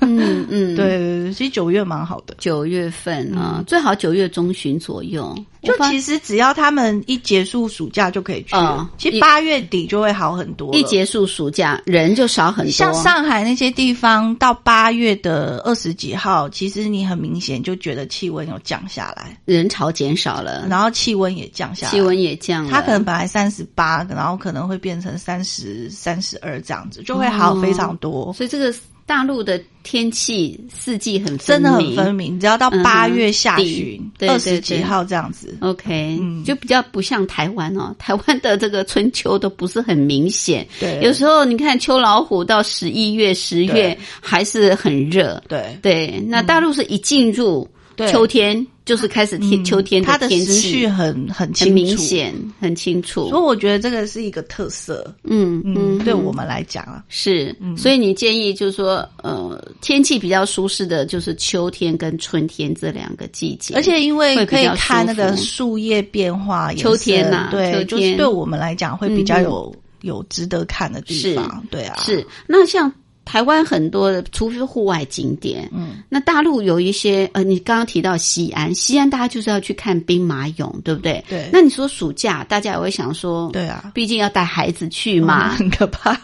[0.00, 2.34] 嗯嗯， 对，其实九月蛮好的。
[2.38, 5.36] 九月份啊，嗯最好九月中旬左右。
[5.68, 10.74] 就其实只要他们一结束暑假就可以去了，嗯其实八月底就会好很多。
[10.74, 12.72] 一结束暑假，人就少很多。
[12.72, 21.92] 像上海那些地方，到八月的二十几号，其实你很明显就觉得气温有降下来，人潮减少了，然后气温也降下来。
[21.92, 22.70] 气温也降了。
[22.70, 28.32] 它可能本来三十八，然后可能会变成三十三十二这样子，就会好非常多。
[28.32, 28.74] 所以这个
[29.08, 36.44] 大陆的天气四季很真的很分明，只要到八月下旬对二十几号这样子，OK，、嗯。
[36.44, 40.66] 就比较不像台湾哦，台湾的这个春秋都不是很明显。
[40.78, 45.42] 对，有时候你看秋老虎到十一月、十月还是很热。
[45.48, 45.78] 对。
[45.80, 47.66] 对，那大陆是一进入
[48.06, 53.28] 秋天，就是开始天、嗯秋天它的天时序，很很清很明，显，很清楚。
[53.28, 55.14] 所以我觉得这个是一个特色。
[55.24, 57.76] 嗯嗯，对我们来讲啊，是，嗯。
[57.76, 72.26] 所以你建议就是说，呃，天气比较舒适的就是秋天跟春天这两个季节，而且因为可以看那个树叶变化，秋天呐呐，对，秋就是天对我们来讲会比较嗯有有值得看的地方，对啊，是。
[72.46, 72.90] 那像
[73.28, 81.22] 台湾很多的，除非是户外景点，嗯，那大陆有一些，呃，你刚刚提到西安，西安大家就是要去看兵马俑，对不对？
[81.28, 86.18] 对那你说暑假，大家也会想说，对啊，毕竟要带孩子去嘛， 很可怕。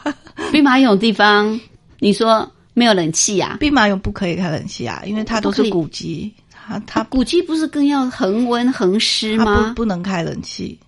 [0.50, 1.60] 兵马俑地方，
[1.98, 3.58] 你说没有冷气啊？
[3.60, 9.82] 兵马俑不可以开冷气啊，因为它都是古迹，它它古迹不是更要恒温恒湿它吗不？
[9.82, 10.78] 不能开冷气。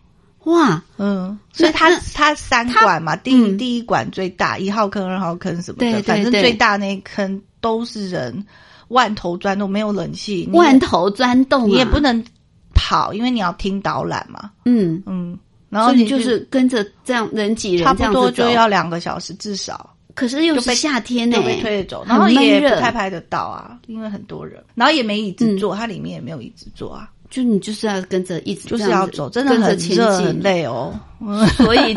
[0.47, 3.59] 哇，嗯，所以它那它三它馆嘛，第嗯。
[3.59, 8.47] 第一馆最大，一号坑、二号坑什么的，反正最大那一坑都是人，
[8.89, 12.25] 万头钻洞，没有冷气，万头钻洞、啊，你也不能
[12.75, 14.53] 跑，因为你要听导览嘛。
[14.65, 15.37] 嗯，嗯，
[15.69, 19.95] 然后你就是跟着这样人挤人差不多就要两个小时至少。
[20.15, 30.99] 可是又是被夏天呢、就被推着走，然后也不太拍得到啊，因为很多人，然后也没椅子坐，它里面也没有椅子坐啊，就你就是要跟着一直就是要走，真的很热很累哦。
[31.21, 31.95] 嗯， 所以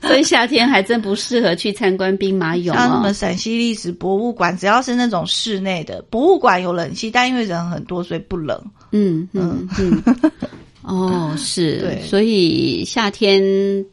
[0.00, 3.12] 所以夏天还真不适合去参观兵马俑哦像什么。
[3.12, 8.60] 陕西历史博物馆，只要是那种室内的博物馆有冷气，但因为人很多，所以不冷。
[8.92, 10.02] 嗯嗯嗯。
[10.82, 13.42] 哦， 是，所以夏天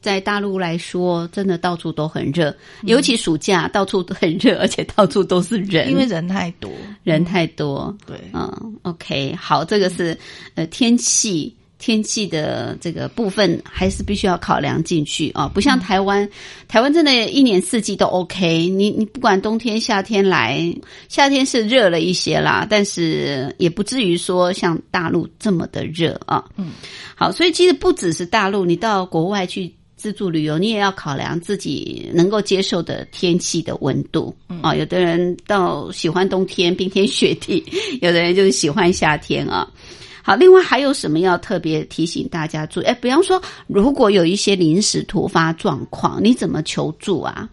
[0.01, 6.71] 在大陆来说，真的到处都很热，尤其暑假到处都很热，而且到处都是人，因为人太多，
[7.03, 7.95] 人太多。
[8.05, 10.17] 对，嗯，OK，好，这个是
[10.55, 16.27] 呃天气天气的这个部分还是必须要考量进去啊，不像台湾，
[16.67, 20.73] 台湾真的一年四季都 OK，你你不管冬天夏天来，
[21.09, 26.43] 夏天是热了一些啦，但是也不至于说像大陆这么的热啊。
[26.57, 26.71] 嗯，
[27.15, 29.73] 好，所以其实不只是大陆，你到国外去。
[29.97, 37.65] 自助旅游，你也要考量自己能够接受的天气的温度啊、有的人到喜欢冬天冰天雪地，
[37.99, 39.67] 有的人就是喜欢夏天啊。
[40.27, 42.83] 好，另外还有什么要特别提醒大家注意？
[42.83, 47.47] 哎，比方说，如果有一些临时突发状况，你怎么求助啊？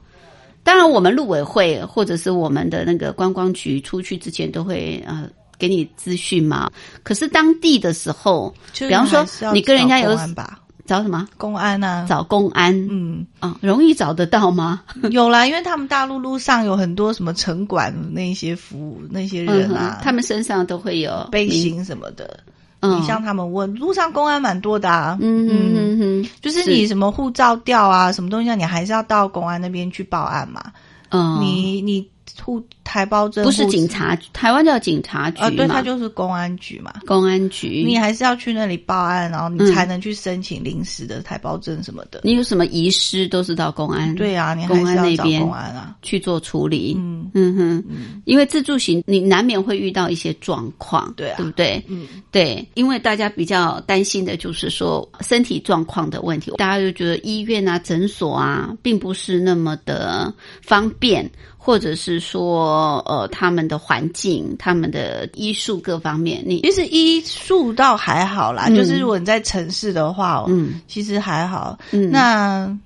[0.65, 6.69] 当然，我们陆委会或者是我们的那个观光局出去之前都会呃给你资讯嘛。
[7.05, 10.13] 可是当地的时候，就比方说你跟人家有
[10.85, 11.29] 找什么？
[11.39, 14.83] 公安啊，找公安嗯，啊、容易找得到吗？
[15.13, 22.41] 有啦，因为他们大陆路上有很多什么城管那些服务那些人啊嗯，他们身上都会有背，心什么的，
[22.85, 22.97] 嗯。
[22.97, 30.63] 你向他们问，路上公安蛮多的啊，嗯哼哼哼，就是你什么护照掉啊，什么东西啊，你还是要到公安那边去报案嘛。
[31.11, 32.07] 嗯，你你
[32.43, 36.93] 护台胞证不是警察，台湾叫警察局啊，对，嘛他就是公安局嘛。
[37.07, 37.85] 公安局。
[37.87, 42.21] 你还是要去那里报案，然后你嗯才能去申请临时的台胞证什么的。
[42.25, 45.97] 你有什么遗失都是到公安对啊，你公安那边公安啊。
[46.03, 46.95] 去做处理。
[46.99, 51.83] 嗯嗯哼，因为自助型你难免会遇到一些状况，对啊对不对？
[51.89, 60.33] 嗯，对，因为大家比较担心的就是说身体状况的问题，大家就觉得医院啊、诊所啊，并不是那么的
[60.63, 61.29] 方便，
[61.65, 71.79] 或者是说呃他们的环境、他们的医术各方面，你其实医术倒还好啦，嗯就是如果你在城市的话，嗯其实还好。
[71.93, 72.79] 嗯那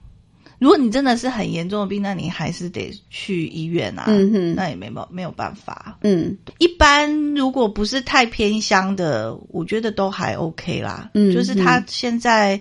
[0.60, 4.04] 如果你真的是很严重的病，那你还是得去医院啊。
[4.06, 5.98] 嗯哼那也没办没有办法。
[6.02, 11.10] 嗯一般如果不是太偏乡的，我觉得都还 OK 啦。
[11.14, 12.60] 嗯就是他现在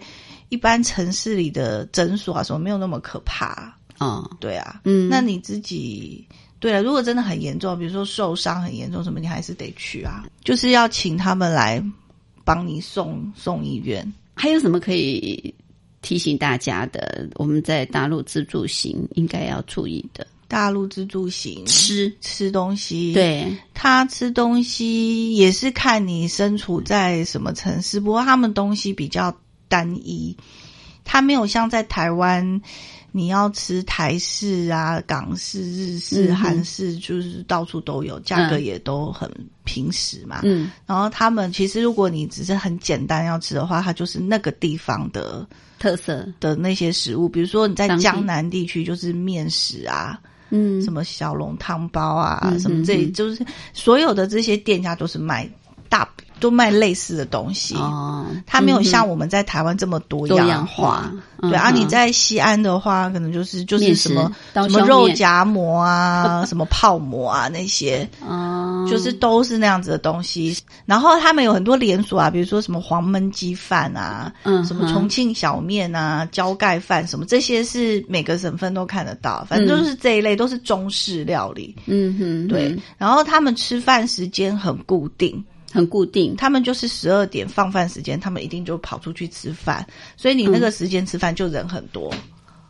[0.49, 3.76] 一般城市里的诊所啊什么没有那么可怕。
[3.99, 6.27] 哦，对啊，嗯那你自己。
[6.59, 11.79] 对啊，如果真的很严重，比如说受伤很严重什么，你还是得去啊，就是要请他们来
[12.43, 14.11] 帮你送送医院。
[14.33, 15.53] 还有什么可以
[16.01, 17.29] 提醒大家的？
[17.35, 29.37] 我们在大陆自助行应该要注意的，大陆自助行吃吃东西，，对，他吃东西也是看你身处在什么城市，不过他们东西比较
[29.67, 30.35] 单一，
[31.05, 32.63] 他没有像在台湾。
[33.17, 38.63] 你要吃台式啊、港式、日式、嗯韩式，就是到处都有，价格嗯。
[38.63, 39.29] 也都很
[39.63, 40.41] 平实嘛。
[40.43, 40.71] 嗯。
[40.85, 45.45] 然后他们其实，如果你只是很简单要吃的话，它就是那个地方的
[45.79, 50.19] 特色，的那些食物，比如说你在江南地区就是面食啊，
[50.51, 53.43] 嗯，什么小笼汤包啊，嗯什么这就是
[53.73, 55.49] 所有的这些店家都是卖
[55.89, 56.07] 大
[56.39, 57.75] 都卖类似的东西。
[57.75, 61.11] 哦，它没有像嗯我们在台湾这么多多样样化，
[61.41, 61.75] 对啊，嗯。
[61.75, 70.57] 你在西安的话，可能就是就是什么什么肉夹馍啊， 什么泡馍啊那些，哦，就是都是那样子的东西。
[70.85, 79.45] 然后他们有很多连锁啊，比如说什么黄焖鸡饭啊，嗯什么重庆小面啊、浇盖饭什么，这些是每个省份都看得到。
[79.47, 81.75] 反正就是这一类都是中式料理。
[81.85, 85.43] 嗯哼，对嗯，然后他们吃饭时间很固定，
[85.77, 89.85] 很固定，他们就是十二点放饭时间，他们一定就跑出去吃饭，
[90.17, 92.13] 所以你那个时间吃饭就人很多。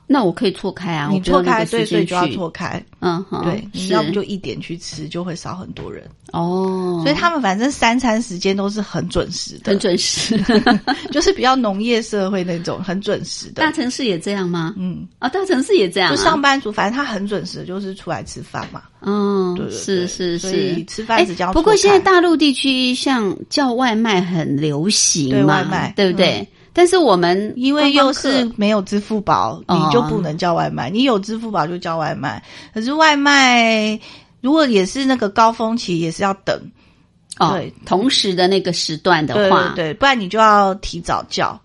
[0.09, 2.81] 那我可以错开啊，你错开，对，以就要错开。
[2.99, 6.09] 嗯哼，对，你要不就一点去吃，就会少很多人。
[6.31, 10.39] 哦，所以他们反正三餐时间都是很准时的，很准时。
[11.11, 13.71] 就是比较农业社会那种很准时的大。
[13.71, 14.73] 城市也这样吗？
[14.77, 18.83] 嗯，啊，大城市也这样、啊，就上班族，反正他很准时，就是出来吃饭嘛。
[19.01, 26.47] 嗯，对对对是是是，吃饭时间要哎不过现在大陆地区像叫外卖很流行对嘛，外卖对不对？
[26.77, 30.91] 但是我们因为又是没有支付宝，哦你就不能叫外卖。
[30.91, 33.99] 你有支付宝就叫外卖，可是外卖
[34.41, 36.55] 如果也是那个高峰期，也是要等。
[37.39, 41.59] 哦对，同时的那个时段的对话，对对，不然你就要提早叫。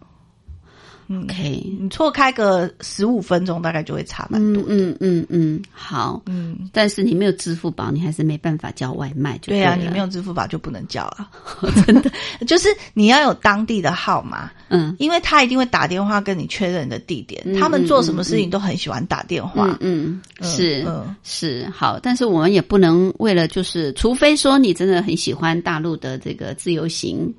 [1.12, 4.90] 嗯，，OK，你错开个十五分钟，大概就会差蛮多嗯。
[4.90, 6.22] 嗯嗯嗯，好。
[6.26, 11.30] 嗯，但是你没有支付宝，你还是没办法叫外卖就对啊，你没有支付宝就不能叫啊，
[11.86, 12.10] 真的，
[12.46, 17.42] 就是你要有当地的号码，嗯因为他一定会打电话跟你确认你的地点。
[17.44, 19.76] 嗯他们做什么事情都很喜欢打电话。
[19.80, 27.32] 嗯是嗯是好，但是我们也不能为了就是，除非说你真的很喜欢大陆的这个自由行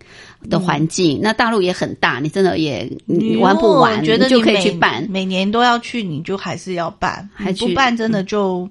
[0.50, 5.08] 的环境，那大陆也很大，你真的也你玩不完，我觉得你就可以每去办。
[5.10, 8.70] 每年都要去，你就还是要办，还不办真的就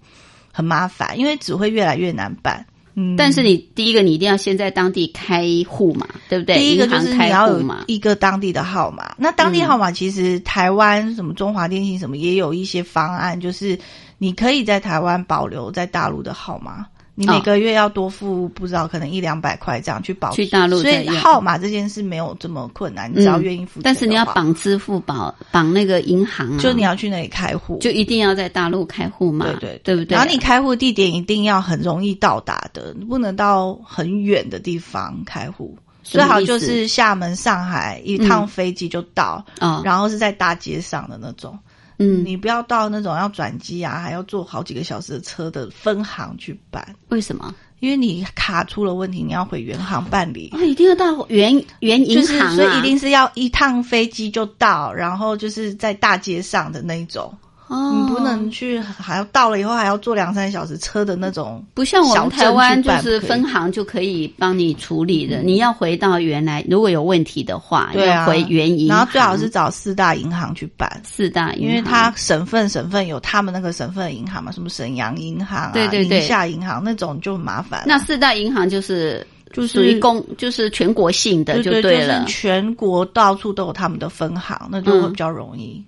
[0.53, 2.65] 很麻烦，因为只会越来越难办。
[2.95, 6.57] 嗯，但是你第一个，你一定要先在当地开户嘛，对不对？
[6.57, 9.15] 第一个就是你要有嘛，一个当地的号码。
[9.17, 13.79] 那当地号码其实台湾什么中华电信什么也有一些方案，就是
[14.19, 16.85] 你可以在台湾保留在大陆的号码。
[17.23, 29.97] 你每个月要多付不知道可能一两百块这样去保去大陆所以号码这件事没有这么困难，你只要愿意付但是你要绑支付宝，绑那个银行啊，就你要去那里开户，就一定要在大陆开户嘛，对对对。
[29.97, 30.17] 不对？
[30.17, 35.77] 然后你开户地点一定要很容易到达的，你不能到很远的地方开户。
[36.03, 41.57] 最好就是厦门、上海一趟飞机就到，哦，然后是在大街上的那种。
[41.57, 47.55] 嗯，你不要到那种要转机啊，还要坐好几个小时的车的分行去办，为什么？
[47.81, 50.51] 因为你卡出了问题，你要回原行办理。
[50.53, 57.37] 哦，一定要到原原银就是行啊，所以一定是要一趟飞机就到，然后就是在大街上的那一种，
[57.73, 61.65] 哦，你不能去还要到了以后还要坐两三小时车的那种。
[61.73, 65.41] 不像我们台湾就是分行就可以帮你处理的。
[65.43, 71.01] 你要回到原来，如果有问题的话，对啊，要回原银行，然后最好是找四大银行去办。
[71.03, 77.85] 四大银行，因为它省份省份有他们那个省份银行嘛，什么沈阳银行啊、对对对宁夏银行那种就很麻烦。
[77.87, 82.33] 那四大银行就是就是属于公，就是全国性的对对了就是。
[82.33, 85.83] 全国到处都有他们的分行，那就会比较容易。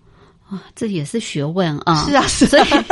[0.55, 2.05] 啊，这也是学问啊。
[2.07, 2.85] 是啊，是所以啊。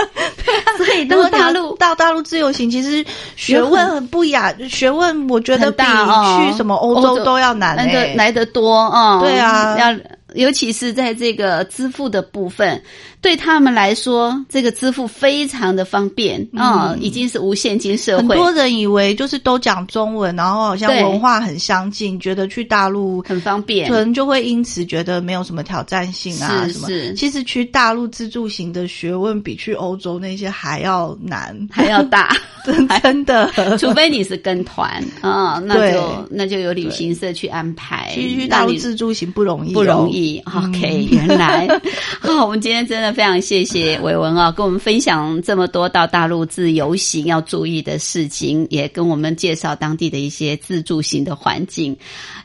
[0.77, 3.05] 所以 到大陆到大陆自由行，其实
[3.37, 9.77] 学问很不雅，学问我觉得比去什么欧欧洲洲都要难的来得多啊、对啊。
[9.79, 9.97] 要
[10.35, 12.81] 尤其是在这个支付的部分，
[13.23, 23.89] 对他们来说，这个支付非常的方便啊、已经是无现金社会，嗯很多人以为就是都讲中文，然后好像文化很相近，觉得去大陆很方便。
[23.89, 24.03] 可。
[24.03, 26.89] 能就会因此觉得没有什么挑战性啊什么。
[27.17, 33.49] 其实去大陆自助行的学问比去欧洲那些还要难，还要大，真 真的。
[33.79, 38.11] 除非你是跟团啊、那就那就有旅行社去安排。
[38.13, 40.43] 其实去大陆自助行不容易、哦，不容易意。
[40.47, 41.67] OK，原来
[42.21, 51.97] 好，我们今天真的非常谢谢伟文啊，跟我们分享这么多到大陆自由行要注意的事情，也跟我们介绍当地的一些自助行的环境，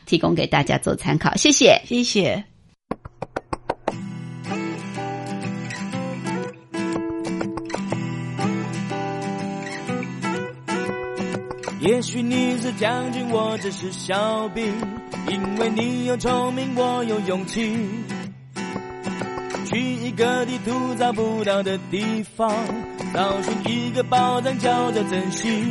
[0.06, 1.34] 提供给大家做参考。
[1.36, 1.80] 谢谢。
[1.86, 2.44] 谢谢。
[11.80, 14.64] 也许你是将军，我只是小兵，
[15.30, 17.76] 因为你有聪明，我有勇气，
[19.66, 22.50] 去一个地图找不到的地方，
[23.12, 25.64] 找寻一个宝藏，叫做珍惜。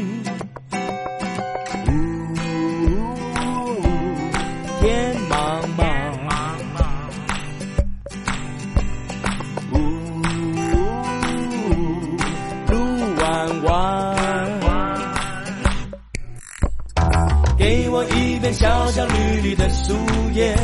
[18.92, 19.94] 像绿绿的树
[20.34, 20.56] 叶，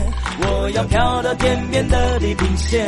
[0.42, 2.88] 我要飘到天边的地平线，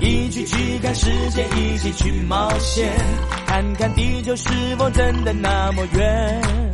[0.00, 2.88] 一起去看世界，一起去冒险，
[3.46, 6.71] 看看地球是否真的那么圆。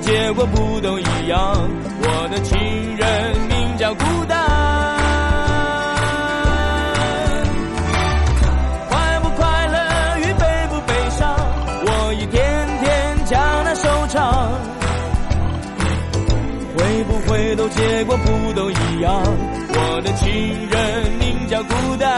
[0.00, 1.68] 结果不都一样？
[2.02, 2.58] 我的情
[2.96, 4.38] 人名叫孤单。
[8.88, 11.36] 快不快乐与悲不悲伤，
[11.84, 14.50] 我一天天将它收场。
[16.76, 19.22] 会不会都结果不都一样？
[19.72, 20.28] 我的情
[20.70, 22.08] 人名叫孤单，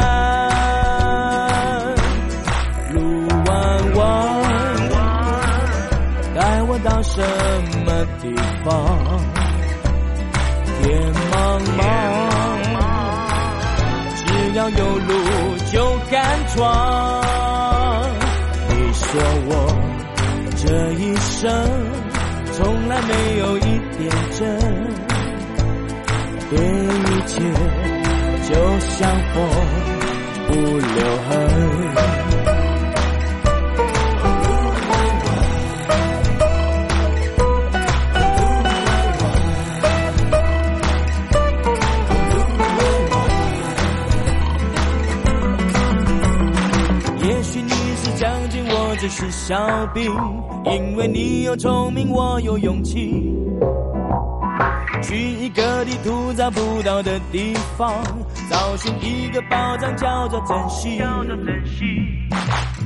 [6.73, 7.21] 我到什
[7.85, 7.93] 么
[8.23, 8.33] 地
[8.65, 8.73] 方？
[10.81, 11.35] 天茫
[11.77, 11.81] 茫，
[14.17, 15.13] 只要有路
[15.71, 15.77] 就
[16.11, 16.17] 敢
[16.49, 16.57] 闯。
[18.71, 19.05] 你说
[19.49, 19.51] 我
[20.57, 20.65] 这
[20.95, 21.41] 一生。
[22.55, 23.63] 从来没有一
[23.99, 24.41] 点真，
[26.51, 27.33] 对一切
[28.49, 28.51] 就
[28.81, 28.99] 像
[29.33, 29.37] 风
[30.47, 31.31] 不留痕。
[49.03, 50.05] 只是小兵，
[50.65, 53.35] 因为你有聪明，我有勇气，
[55.03, 58.01] 去一个地图找不到的地方，
[58.49, 61.03] 找寻一个宝藏，叫做珍惜。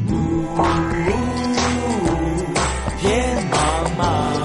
[0.09, 0.47] 呜
[2.99, 3.59] 天茫
[3.99, 4.36] 茫，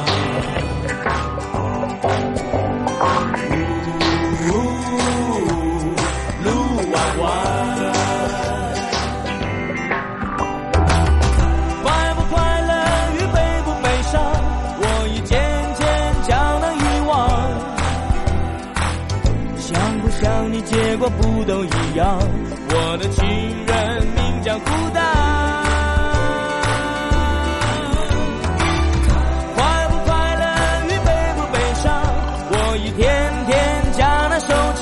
[21.46, 22.20] 都一样？
[22.74, 23.26] 我的情
[23.66, 25.04] 人名叫孤单。
[29.56, 30.44] 快不快乐
[30.88, 31.92] 与悲不悲伤，
[32.50, 33.02] 我一天
[33.48, 33.52] 天
[33.98, 34.82] 将它收藏。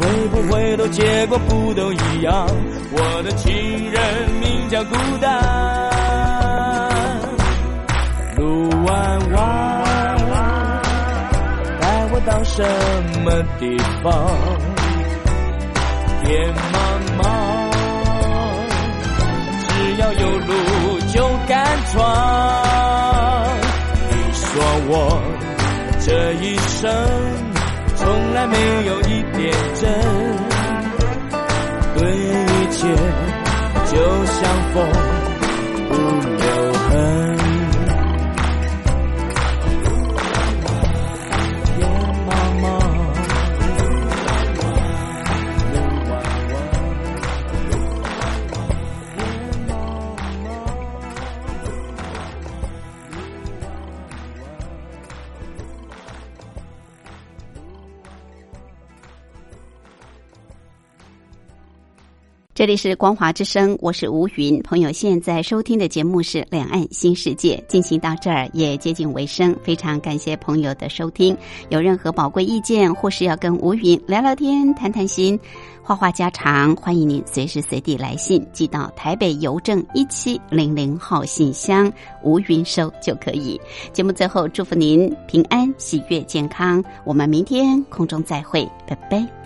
[0.00, 2.46] 会不会都结果不都一样？
[2.90, 3.52] 我的情
[3.90, 5.28] 人名叫孤单，
[8.36, 9.67] 路弯弯，
[12.28, 12.62] 到什
[13.24, 14.12] 么地方？
[16.22, 16.76] 天茫
[17.18, 17.24] 茫，
[19.66, 20.50] 只要有路
[21.10, 21.16] 就
[21.48, 21.56] 敢
[21.90, 21.96] 闯。
[24.10, 24.44] 你说
[24.88, 24.92] 我
[26.00, 26.78] 这一生
[27.96, 29.40] 从来没有一点
[29.80, 29.88] 真。
[31.96, 32.78] 对一切
[33.86, 34.38] 就像
[34.74, 34.76] 风
[35.88, 35.90] 不
[36.36, 36.46] 留
[36.90, 37.47] 痕。
[62.58, 64.60] 这里是光华之声，我是吴云。
[64.64, 71.36] 朋友现在收听的节目是《两岸新世界》，进行到这儿也接近尾声，非常感谢朋友的收听。
[71.68, 75.38] 有任何宝贵意见，或是要跟吴云聊聊天、谈谈心、
[75.84, 81.88] 话话家常，欢迎您随时随地来信寄到台北邮政一七零零号信箱，
[82.24, 83.56] 吴云收就可以。
[83.92, 86.82] 节目最后祝福您平安、喜悦、健康。
[87.04, 89.37] 我们明天空中再会，拜拜。